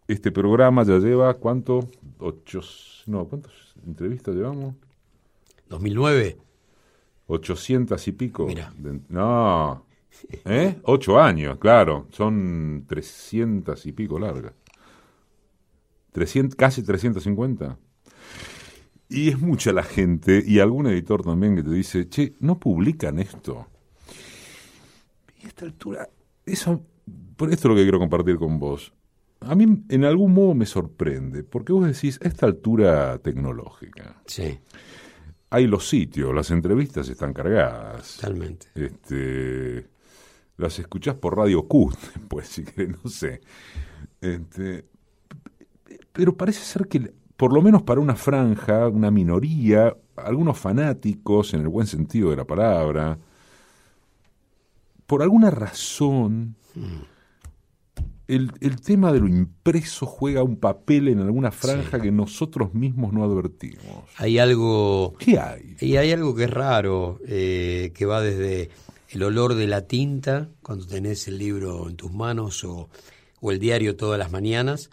[0.07, 1.87] este programa ya lleva, ¿cuánto?
[2.19, 2.61] Ocho,
[3.07, 3.53] no, ¿cuántas
[3.85, 4.75] entrevistas llevamos?
[5.69, 6.37] 2009.
[7.27, 8.45] 800 y pico.
[8.45, 8.71] Mira.
[8.77, 9.85] De- no,
[10.45, 10.79] ¿eh?
[10.83, 12.07] Ocho años, claro.
[12.11, 14.53] Son 300 y pico largas.
[16.11, 17.77] 300, casi 350.
[19.09, 23.19] Y es mucha la gente, y algún editor también que te dice, che, no publican
[23.19, 23.67] esto.
[25.41, 26.09] Y a esta altura,
[26.45, 26.81] eso,
[27.37, 28.93] por esto es lo que quiero compartir con vos.
[29.41, 34.57] A mí en algún modo me sorprende, porque vos decís, a esta altura tecnológica, Sí,
[35.51, 38.15] hay los sitios, las entrevistas están cargadas.
[38.15, 38.67] totalmente.
[38.73, 39.87] Este,
[40.57, 41.93] las escuchás por Radio Q,
[42.27, 43.41] pues si querés, no sé.
[44.19, 44.85] Este,
[46.11, 51.61] pero parece ser que, por lo menos para una franja, una minoría, algunos fanáticos, en
[51.61, 53.17] el buen sentido de la palabra,
[55.05, 56.55] por alguna razón,
[58.27, 63.13] el, el tema de lo impreso juega un papel en alguna franja que nosotros mismos
[63.13, 64.05] no advertimos.
[64.17, 65.75] Hay algo ¿Qué hay?
[65.79, 68.69] Y hay algo que es raro, eh, que va desde
[69.09, 72.89] el olor de la tinta, cuando tenés el libro en tus manos o,
[73.41, 74.89] o el diario todas las mañanas,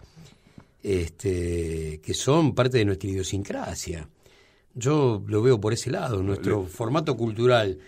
[0.83, 4.07] este, que son parte de nuestra idiosincrasia.
[4.75, 7.79] Yo lo veo por ese lado, nuestro formato cultural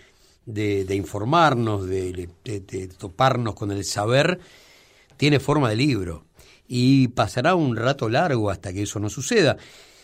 [0.44, 4.38] de, de informarnos, de, de- de toparnos con el saber,
[5.16, 6.24] tiene forma de libro.
[6.68, 9.56] Y pasará un rato largo hasta que eso no suceda.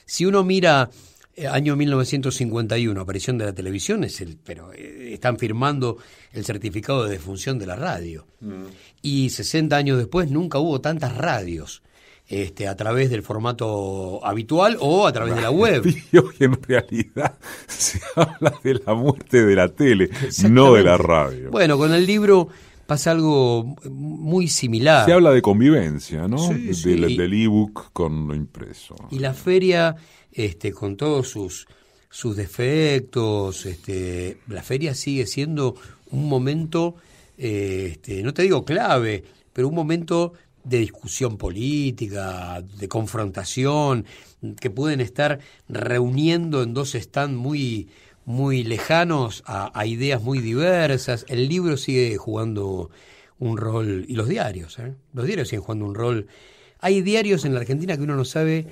[0.04, 0.90] Si uno mira
[1.34, 5.98] eh, año 1951, aparición de la televisión, es el, pero eh, están firmando
[6.32, 8.26] el certificado de defunción de la radio.
[9.02, 11.82] Y 60 años después nunca hubo tantas radios.
[12.32, 15.84] Este, a través del formato habitual o a través de la web.
[16.40, 20.08] En realidad se habla de la muerte de la tele,
[20.48, 21.50] no de la radio.
[21.50, 22.48] Bueno, con el libro
[22.86, 25.04] pasa algo muy similar.
[25.04, 26.38] Se habla de convivencia, ¿no?
[26.38, 26.98] Sí, sí.
[26.98, 28.96] Del, del ebook con lo impreso.
[29.10, 29.94] Y la feria,
[30.32, 31.66] este, con todos sus,
[32.08, 35.74] sus defectos, este, la feria sigue siendo
[36.10, 36.94] un momento,
[37.36, 39.22] eh, este, no te digo clave,
[39.52, 40.32] pero un momento
[40.64, 44.04] de discusión política, de confrontación,
[44.60, 45.38] que pueden estar
[45.68, 47.88] reuniendo en dos stands muy,
[48.24, 51.24] muy lejanos a, a ideas muy diversas.
[51.28, 52.90] El libro sigue jugando
[53.38, 54.94] un rol, y los diarios, ¿eh?
[55.12, 56.26] los diarios siguen jugando un rol.
[56.78, 58.66] Hay diarios en la Argentina que uno no sabe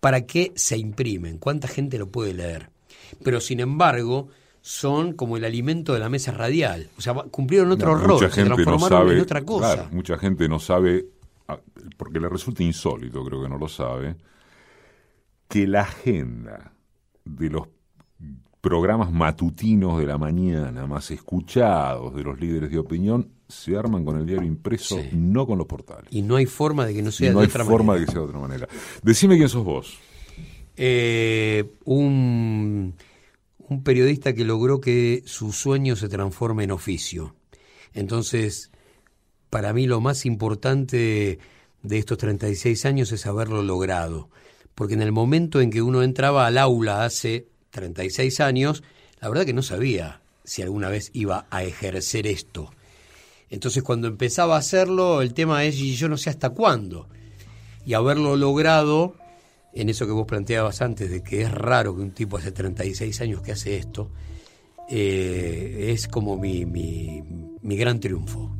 [0.00, 2.70] para qué se imprimen, cuánta gente lo puede leer.
[3.22, 4.28] Pero sin embargo,
[4.60, 6.88] son como el alimento de la mesa radial.
[6.98, 9.74] O sea, cumplieron otro No, rol, se gente no transformaron sabe, en otra cosa.
[9.74, 11.06] claro, mucha gente no sabe,
[11.96, 14.16] porque le resulta insólito, creo que no lo sabe,
[15.48, 16.72] que la agenda
[17.24, 17.68] de los
[18.60, 24.16] programas matutinos de la mañana más escuchados de los líderes de opinión se arman con
[24.18, 25.10] el diario impreso, Sí.
[25.12, 26.06] no con los portales.
[26.10, 28.00] Y no hay forma de que no Y sea no de hay otra forma manera.
[28.00, 28.68] de que sea de otra manera.
[29.02, 29.96] Decime quién sos vos.
[30.76, 32.94] Eh, un,
[33.68, 37.36] un periodista que logró que su sueño se transforme en oficio.
[37.94, 38.72] Entonces,
[39.56, 41.38] para mí lo más importante
[41.82, 44.28] de estos 36 años es haberlo logrado.
[44.74, 48.82] Porque en el momento en que uno entraba al aula hace 36 años,
[49.18, 52.70] la verdad que no sabía si alguna vez iba a ejercer esto.
[53.48, 57.08] Entonces cuando empezaba a hacerlo, el tema es, y yo no sé hasta cuándo.
[57.86, 59.14] Y haberlo logrado,
[59.72, 63.22] en eso que vos planteabas antes, de que es raro que un tipo hace 36
[63.22, 64.10] años que hace esto,
[64.90, 67.22] eh, es como mi, mi,
[67.62, 68.54] mi gran triunfo.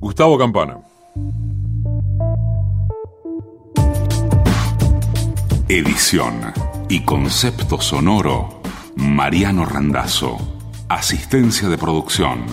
[0.00, 0.78] Gustavo Campana.
[5.68, 6.40] Edición
[6.88, 8.62] y concepto sonoro,
[8.96, 10.38] Mariano Randazzo.
[10.88, 12.46] Asistencia de producción,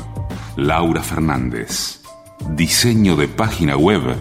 [0.58, 2.02] Laura Fernández.
[2.50, 4.18] Diseño de página web,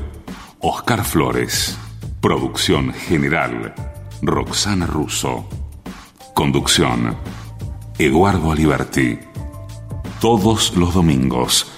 [0.60, 1.76] Oscar Flores.
[2.20, 3.74] Producción general,
[4.22, 5.48] Roxana Russo.
[6.32, 7.16] Conducción,
[7.98, 9.18] Eduardo Aliberti.
[10.20, 11.72] Todos los domingos,